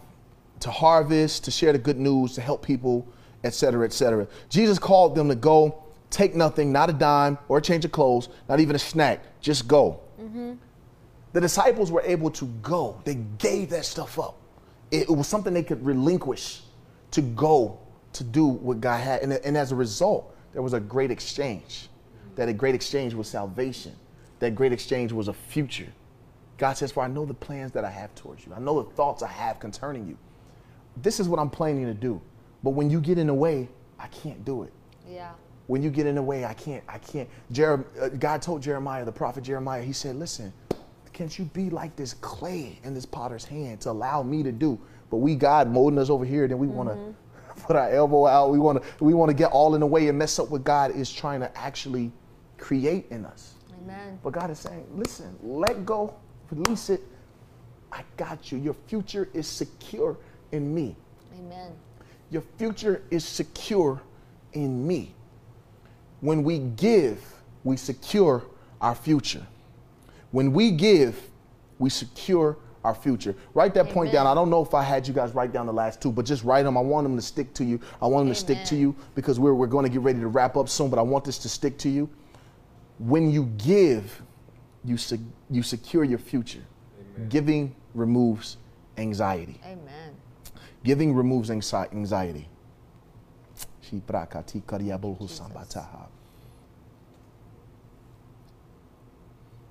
[0.61, 3.07] to harvest, to share the good news, to help people,
[3.43, 4.27] etc., cetera, et cetera.
[4.49, 8.29] Jesus called them to go, take nothing, not a dime or a change of clothes,
[8.49, 10.01] not even a snack, just go.
[10.21, 10.55] Mm-hmm.
[11.33, 14.37] The disciples were able to go, they gave that stuff up.
[14.91, 16.63] It, it was something they could relinquish
[17.11, 17.79] to go
[18.13, 19.23] to do what God had.
[19.23, 21.89] And, and as a result, there was a great exchange.
[22.37, 23.95] That a great exchange was salvation.
[24.45, 25.91] That great exchange was a future.
[26.59, 28.53] God says, For I know the plans that I have towards you.
[28.55, 30.19] I know the thoughts I have concerning you.
[30.99, 32.21] This is what I'm planning to do.
[32.63, 34.73] But when you get in the way, I can't do it.
[35.09, 35.31] Yeah.
[35.67, 37.27] When you get in the way, I can't, I can't.
[37.53, 40.53] Jer- uh, God told Jeremiah, the prophet Jeremiah, he said, listen,
[41.15, 44.79] can't you be like this clay in this potter's hand to allow me to do?
[45.09, 48.51] But we, God, molding us over here, then we want to put our elbow out.
[48.51, 50.65] We want to, we want to get all in the way and mess up what
[50.65, 52.13] God is trying to actually
[52.59, 53.54] create in us.
[53.85, 54.19] Amen.
[54.23, 56.15] But God is saying, listen, let go,
[56.51, 57.03] release it.
[57.93, 58.59] I got you.
[58.59, 60.17] Your future is secure
[60.53, 60.97] in me.
[61.39, 61.73] Amen.
[62.31, 64.01] Your future is secure
[64.53, 65.15] in me.
[66.21, 67.21] When we give,
[67.63, 68.43] we secure
[68.81, 69.47] our future.
[70.31, 71.21] When we give,
[71.79, 73.35] we secure our future.
[73.55, 74.27] Write that point down.
[74.27, 76.43] I don't know if I had you guys write down the last two, but just
[76.45, 76.77] write them.
[76.77, 77.81] I want them to stick to you.
[78.01, 80.29] I want them to stick to you because we're, we're going to get ready to
[80.29, 82.09] wrap up soon, but I want this to stick to you.
[82.99, 84.23] When you give,
[84.85, 85.21] you, se-
[85.51, 86.63] you secure your future.
[87.29, 88.57] Giving removes
[88.97, 89.61] anxiety.
[89.65, 90.15] Amen.
[90.85, 92.49] Giving removes anxi- anxiety.
[93.83, 96.09] Shibrakati kariabulhu sambataha.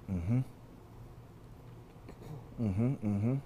[0.10, 0.44] Mhm.
[2.60, 2.98] Mhm.
[3.04, 3.40] Mhm.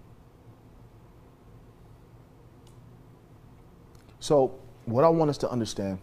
[4.19, 4.51] So,
[4.85, 5.99] what I want us to understand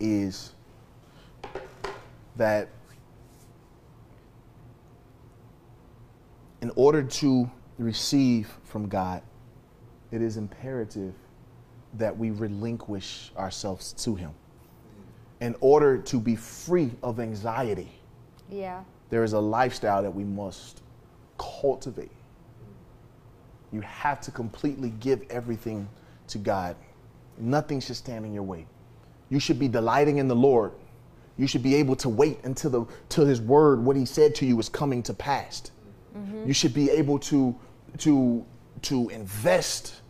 [0.00, 0.54] is
[2.36, 2.68] that
[6.60, 9.22] in order to receive from God,
[10.10, 11.14] it is imperative
[11.94, 14.30] that we relinquish ourselves to Him.
[15.40, 17.90] In order to be free of anxiety,
[18.48, 18.84] Yeah.
[19.10, 20.82] there is a lifestyle that we must
[21.38, 22.12] cultivate.
[23.72, 25.88] You have to completely give everything
[26.28, 26.76] to God.
[27.38, 28.66] Nothing should stand in your way.
[29.30, 30.72] You should be delighting in the Lord.
[31.42, 34.46] You should be able to wait until the till His word, what He said to
[34.46, 35.72] you, is coming to pass.
[36.16, 36.46] Mm-hmm.
[36.46, 37.52] You should be able to
[37.98, 38.46] to
[38.82, 40.02] to invest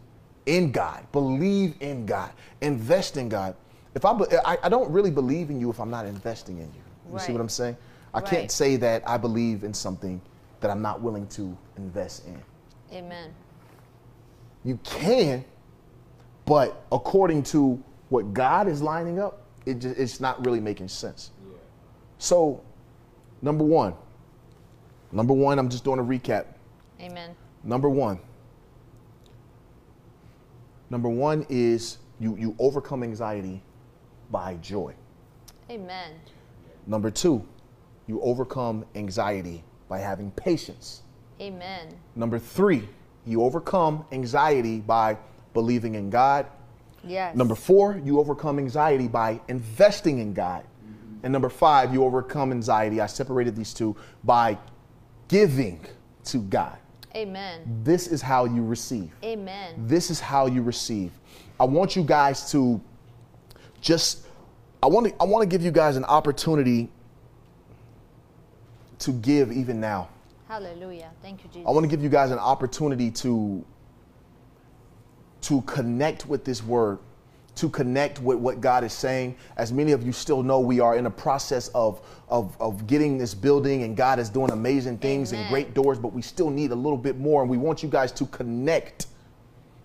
[0.44, 3.54] in God, believe in God, invest in God.
[3.94, 4.12] If I,
[4.44, 6.82] I, I don't really believe in you if I'm not investing in you.
[7.12, 7.78] You see what I'm saying?
[8.12, 8.26] I Right.
[8.28, 10.20] can't say that I believe in something
[10.60, 12.42] that I'm not willing to invest in.
[12.94, 13.30] Amen.
[14.64, 15.44] You can,
[16.44, 21.30] but according to what God is lining up, it just, it's not really making sense.
[22.18, 22.62] So,
[23.40, 23.94] number one,
[25.10, 26.46] number one, I'm just doing a recap.
[27.00, 27.34] Amen.
[27.64, 28.18] Number one.
[30.90, 33.62] Number one is you, you overcome anxiety
[34.30, 34.94] by joy.
[35.70, 36.12] Amen.
[36.86, 37.46] Number two,
[38.06, 41.02] you overcome anxiety by having patience.
[41.40, 41.88] Amen.
[42.14, 42.88] Number three,
[43.24, 45.16] you overcome anxiety by
[45.54, 46.46] believing in God.
[47.04, 47.36] Yes.
[47.36, 50.64] Number four, you overcome anxiety by investing in God.
[51.22, 53.00] And number five, you overcome anxiety.
[53.00, 54.58] I separated these two by
[55.28, 55.84] giving
[56.24, 56.76] to God.
[57.14, 57.80] Amen.
[57.84, 59.12] This is how you receive.
[59.22, 59.74] Amen.
[59.86, 61.12] This is how you receive.
[61.60, 62.80] I want you guys to
[63.80, 64.26] just
[64.82, 66.90] I want to I want to give you guys an opportunity
[69.00, 70.08] to give even now.
[70.48, 71.10] Hallelujah.
[71.22, 71.66] Thank you, Jesus.
[71.66, 73.64] I want to give you guys an opportunity to
[75.42, 76.98] to connect with this word,
[77.56, 79.36] to connect with what God is saying.
[79.56, 83.18] As many of you still know, we are in a process of of, of getting
[83.18, 86.70] this building, and God is doing amazing things and great doors, but we still need
[86.70, 89.06] a little bit more, and we want you guys to connect.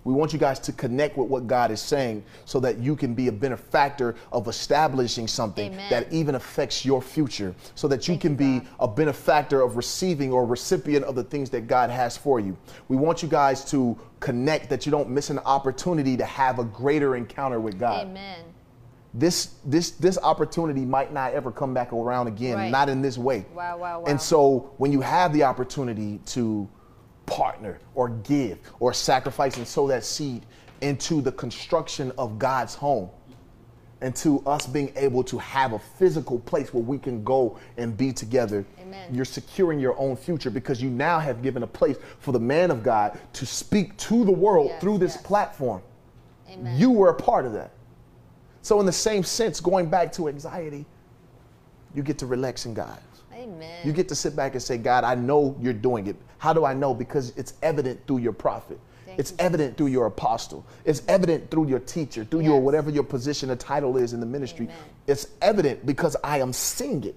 [0.08, 3.14] We want you guys to connect with what God is saying so that you can
[3.14, 5.90] be a benefactor of establishing something Amen.
[5.90, 9.76] that even affects your future, so that you Thank can you, be a benefactor of
[9.76, 12.56] receiving or recipient of the things that God has for you.
[12.88, 16.64] We want you guys to connect that you don't miss an opportunity to have a
[16.64, 18.08] greater encounter with God.
[18.08, 18.46] Amen.
[19.14, 22.72] This this this opportunity might not ever come back around again, Right.
[22.72, 23.46] not in this way.
[23.54, 24.06] Wow, wow, wow.
[24.06, 26.70] And so when you have the opportunity to
[27.28, 30.46] partner or give or sacrifice and sow that seed
[30.82, 33.10] into the construction of God's home
[34.02, 37.98] and to us being able to have a physical place where we can go and
[37.98, 38.64] be together.
[38.80, 39.14] Amen.
[39.14, 42.70] You're securing your own future because you now have given a place for the man
[42.72, 45.24] of God to speak to the world Yes, through this yes.
[45.24, 45.82] platform.
[46.50, 46.80] Amen.
[46.80, 47.72] You were a part of that.
[48.62, 50.86] So, in the same sense, going back to anxiety,
[51.96, 53.00] you get to relax in God.
[53.38, 53.86] Amen.
[53.86, 56.16] You get to sit back and say, God, I know you're doing it.
[56.40, 56.94] How do I know?
[56.94, 58.80] Because it's evident through your prophet.
[59.06, 60.66] Thank it's you, evident through your apostle.
[60.86, 64.26] It's evident through your teacher, through your whatever your position or title is in the
[64.26, 64.66] ministry.
[64.66, 64.78] Amen.
[65.06, 67.16] It's evident because I am seeing it.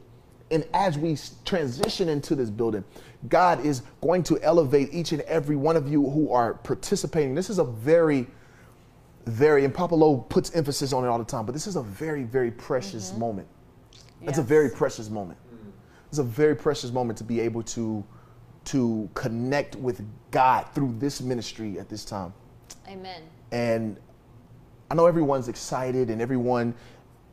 [0.51, 2.85] And as we transition into this building,
[3.29, 7.35] God is going to elevate each and every one of you who are participating.
[7.35, 8.27] This is a very,
[9.27, 12.25] very, and Papa puts emphasis on it all the time, but this is a very,
[12.25, 13.21] very precious mm-hmm.
[13.21, 13.49] moment.
[14.23, 15.39] It's a very precious moment.
[16.11, 18.05] It's a very precious moment to be able to
[18.65, 22.35] to connect with God through this ministry at this time.
[22.89, 23.23] Amen.
[23.53, 23.97] And
[24.91, 26.75] I know everyone's excited and everyone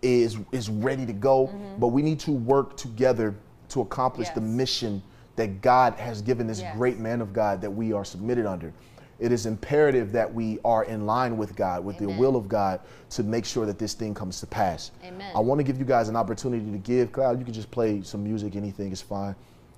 [0.04, 1.80] is is ready to go, mm-hmm.
[1.80, 3.36] but we need to work together
[3.70, 5.02] to accomplish the mission
[5.36, 6.76] that God has given this Yes.
[6.78, 8.74] great man of God that we are submitted under.
[9.20, 12.82] It is imperative that we are in line with God, with the will of God,
[13.12, 14.92] to make sure that this thing comes to pass.
[15.04, 15.32] Amen.
[15.36, 17.12] I want to give you guys an opportunity to give.
[17.12, 19.36] Cloud, you can just play some music, anything is fine,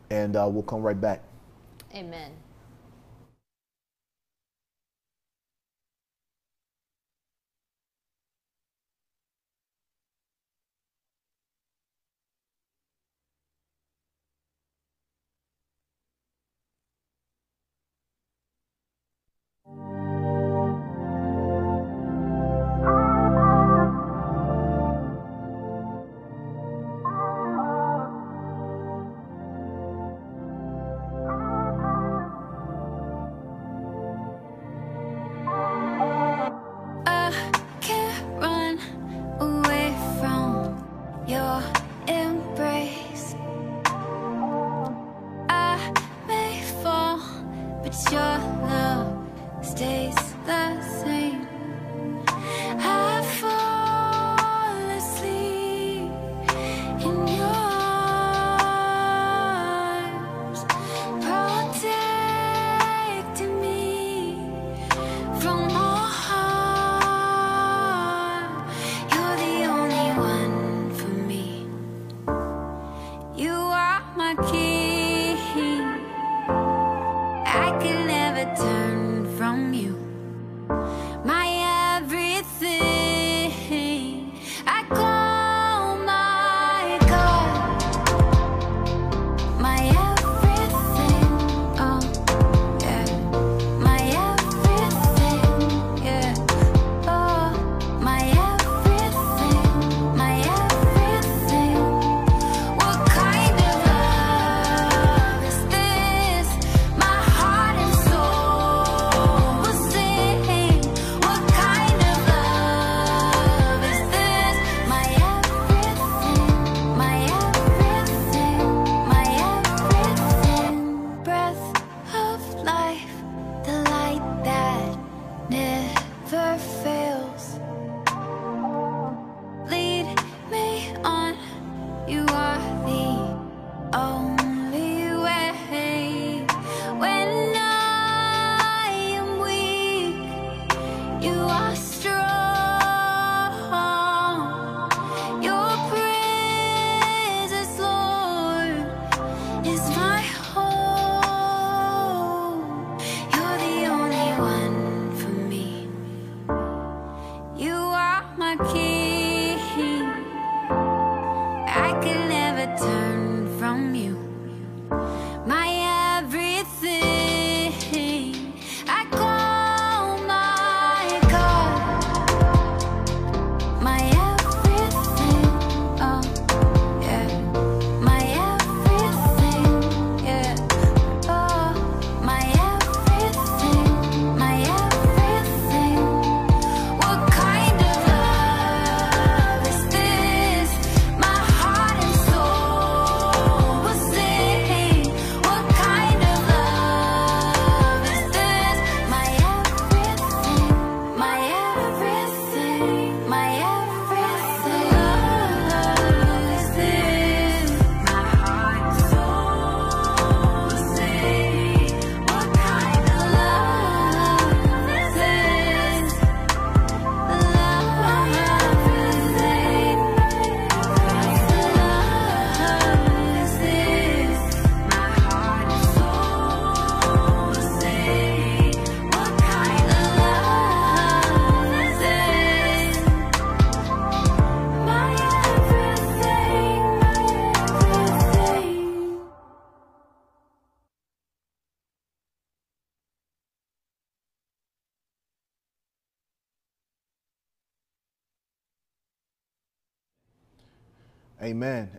[0.09, 1.21] and uh, we'll come right back.
[1.95, 2.31] Amen.
[48.37, 49.25] love
[49.61, 50.15] stays
[50.45, 51.58] the same.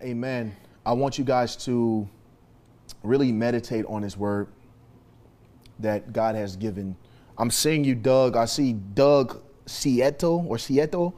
[0.03, 0.55] Amen.
[0.87, 2.09] I want you guys to
[3.03, 4.49] really meditate on his word
[5.79, 6.97] that God has given.
[7.37, 8.37] I'm seeing you, Doug.
[8.37, 11.13] I see Doug Sieto or Sieto.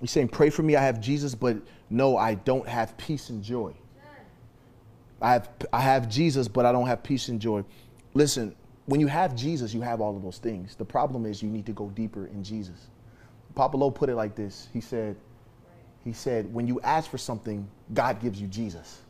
[0.00, 0.76] He's saying, Pray for me.
[0.76, 1.56] I have Jesus, but
[1.90, 3.74] no, I don't have peace and joy.
[5.20, 7.64] I have I have Jesus, but I don't have peace and joy.
[8.14, 8.54] Listen,
[8.86, 10.76] when you have Jesus, you have all of those things.
[10.76, 12.88] The problem is you need to go deeper in Jesus.
[13.54, 14.68] Papa Lowe put it like this.
[14.72, 15.16] He said,
[16.06, 19.00] he said, when you ask for something, God gives you Jesus.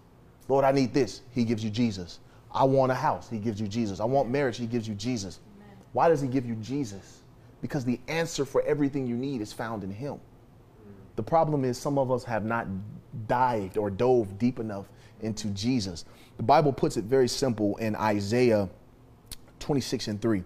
[0.48, 1.20] Lord, I need this.
[1.30, 2.20] He gives you Jesus.
[2.50, 3.28] I want a house.
[3.28, 4.00] He gives you Jesus.
[4.00, 4.56] I want marriage.
[4.56, 5.40] He gives you Jesus.
[5.92, 7.20] Why does he give you Jesus?
[7.60, 10.18] Because the answer for everything you need is found in him.
[11.16, 12.66] The problem is some of us have not
[13.28, 14.86] dived or dove deep enough
[15.20, 16.06] into Jesus.
[16.38, 18.70] The Bible puts it very simple in Isaiah
[19.60, 20.42] 26 and 3.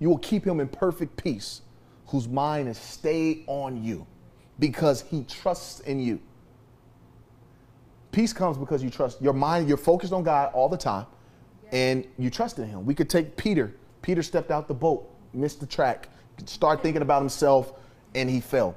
[0.00, 1.62] You will keep him in perfect peace,
[2.08, 4.06] whose mind is stayed on you
[4.58, 6.20] because he trusts in you.
[8.10, 11.06] Peace comes because you trust your mind, you're focused on God all the time,
[11.72, 12.84] and you trust in him.
[12.84, 13.74] We could take Peter.
[14.02, 16.08] Peter stepped out the boat, missed the track,
[16.46, 17.74] start thinking about himself,
[18.14, 18.74] and he fell.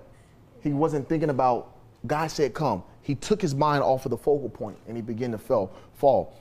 [0.61, 1.75] He wasn't thinking about
[2.07, 2.83] God said come.
[3.01, 6.39] He took his mind off of the focal point and he began to fell, fall.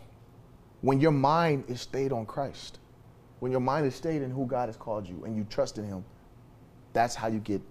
[0.82, 2.78] When your mind is stayed on Christ,
[3.40, 5.84] when your mind is stayed in who God has called you and you trust in
[5.84, 6.04] him,
[6.92, 7.62] that's how you get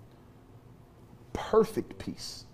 [1.39, 2.45] perfect peace.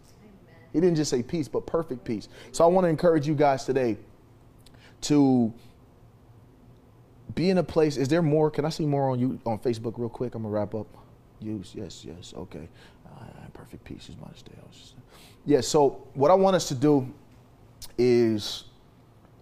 [0.74, 2.28] He didn't just say peace, but perfect peace.
[2.52, 3.98] So I want to encourage you guys today
[5.02, 5.54] to
[7.34, 7.98] be in a place.
[7.98, 8.52] Is there more?
[8.52, 10.36] Can I see more on you on Facebook real quick?
[10.36, 10.88] I'm gonna wrap up.
[11.40, 12.68] Use yes, yes, okay.
[13.06, 13.24] Uh,
[13.54, 14.52] perfect peace is my stay.
[15.46, 15.62] Yeah.
[15.62, 17.14] So what I want us to do
[17.98, 18.66] is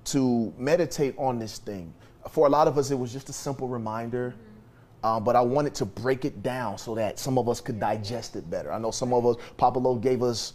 [0.06, 1.94] to meditate on this thing.
[2.30, 4.36] For a lot of us, it was just a simple reminder.
[5.04, 8.38] Um, but I wanted to break it down so that some of us could digest
[8.38, 8.72] it better.
[8.72, 10.54] I know some of us, Papa Lo gave us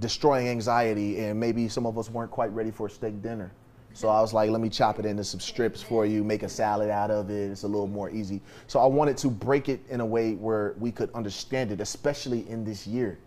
[0.00, 3.52] destroying anxiety, and maybe some of us weren't quite ready for a steak dinner.
[3.92, 6.48] So I was like, let me chop it into some strips for you, make a
[6.48, 7.50] salad out of it.
[7.50, 8.40] It's a little more easy.
[8.66, 12.48] So I wanted to break it in a way where we could understand it, especially
[12.48, 13.18] in this year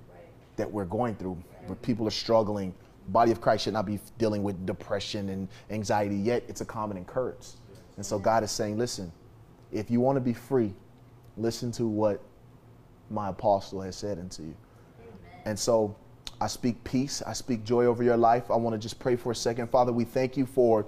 [0.56, 2.74] that we're going through, where people are struggling.
[3.10, 6.98] Body of Christ should not be dealing with depression and anxiety, yet it's a common
[6.98, 7.58] occurrence.
[7.98, 9.12] And so God is saying, listen,
[9.74, 10.74] if you want to be free,
[11.38, 12.22] listen to what
[13.10, 14.56] my apostle has said unto you.
[15.46, 15.96] And so
[16.40, 17.22] I speak peace.
[17.26, 18.50] I speak joy over your life.
[18.52, 19.70] I want to just pray for a second.
[19.70, 20.86] Father, we thank you for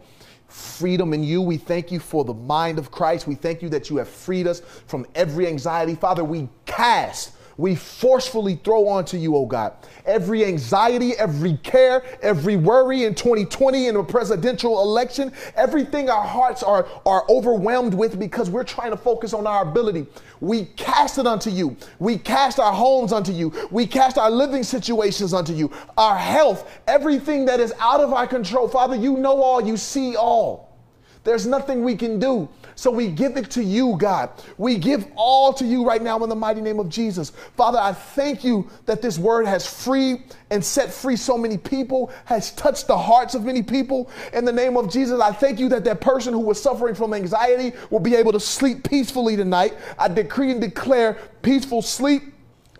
[0.48, 1.42] freedom in you.
[1.42, 3.28] We thank you for the mind of Christ.
[3.28, 5.96] We thank you that you have freed us from every anxiety.
[5.96, 9.74] Father, we cast we forcefully throw onto you, oh God,
[10.06, 16.64] every anxiety, every care, every worry in 2020 in a presidential election, everything our hearts
[16.64, 20.06] are, are overwhelmed with because we're trying to focus on our ability.
[20.42, 21.78] We cast it unto you.
[22.00, 23.54] We cast our homes unto you.
[23.72, 28.28] We cast our living situations unto you, our health, everything that is out of our
[28.28, 28.68] control.
[28.68, 30.78] Father, you know all, you see all.
[31.24, 32.48] There's nothing we can do.
[32.76, 34.30] So we give it to you, God.
[34.58, 37.32] We give all to you right now in the mighty name of Jesus.
[37.56, 42.12] Father, I thank you that this word has freed and set free so many people,
[42.26, 44.10] has touched the hearts of many people.
[44.34, 47.14] In the name of Jesus, I thank you that that person who was suffering from
[47.14, 49.76] anxiety will be able to sleep peacefully tonight.
[49.98, 52.35] I decree and declare peaceful sleep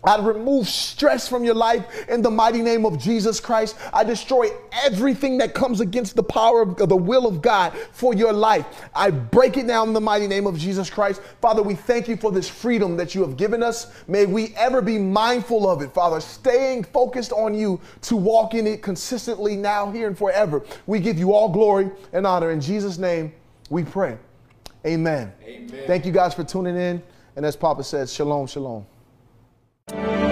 [0.06, 3.76] I remove stress from your life in the mighty name of Jesus Christ.
[3.92, 4.50] I destroy
[4.84, 8.66] everything that comes against the power of the will of God for your life.
[8.94, 11.20] I break it down in the mighty name of Jesus Christ.
[11.40, 13.92] Father, we thank you for this freedom that you have given us.
[14.06, 18.68] May we ever be mindful of it, Father, staying focused on you to walk in
[18.68, 20.62] it consistently now, here, and forever.
[20.86, 22.52] We give you all glory and honor.
[22.52, 23.32] In Jesus' name,
[23.70, 24.18] we pray.
[24.86, 25.32] Amen.
[25.42, 25.84] Amen.
[25.88, 27.02] Thank you guys for tuning in.
[27.34, 28.86] And as Papa says, shalom, shalom
[29.92, 30.25] you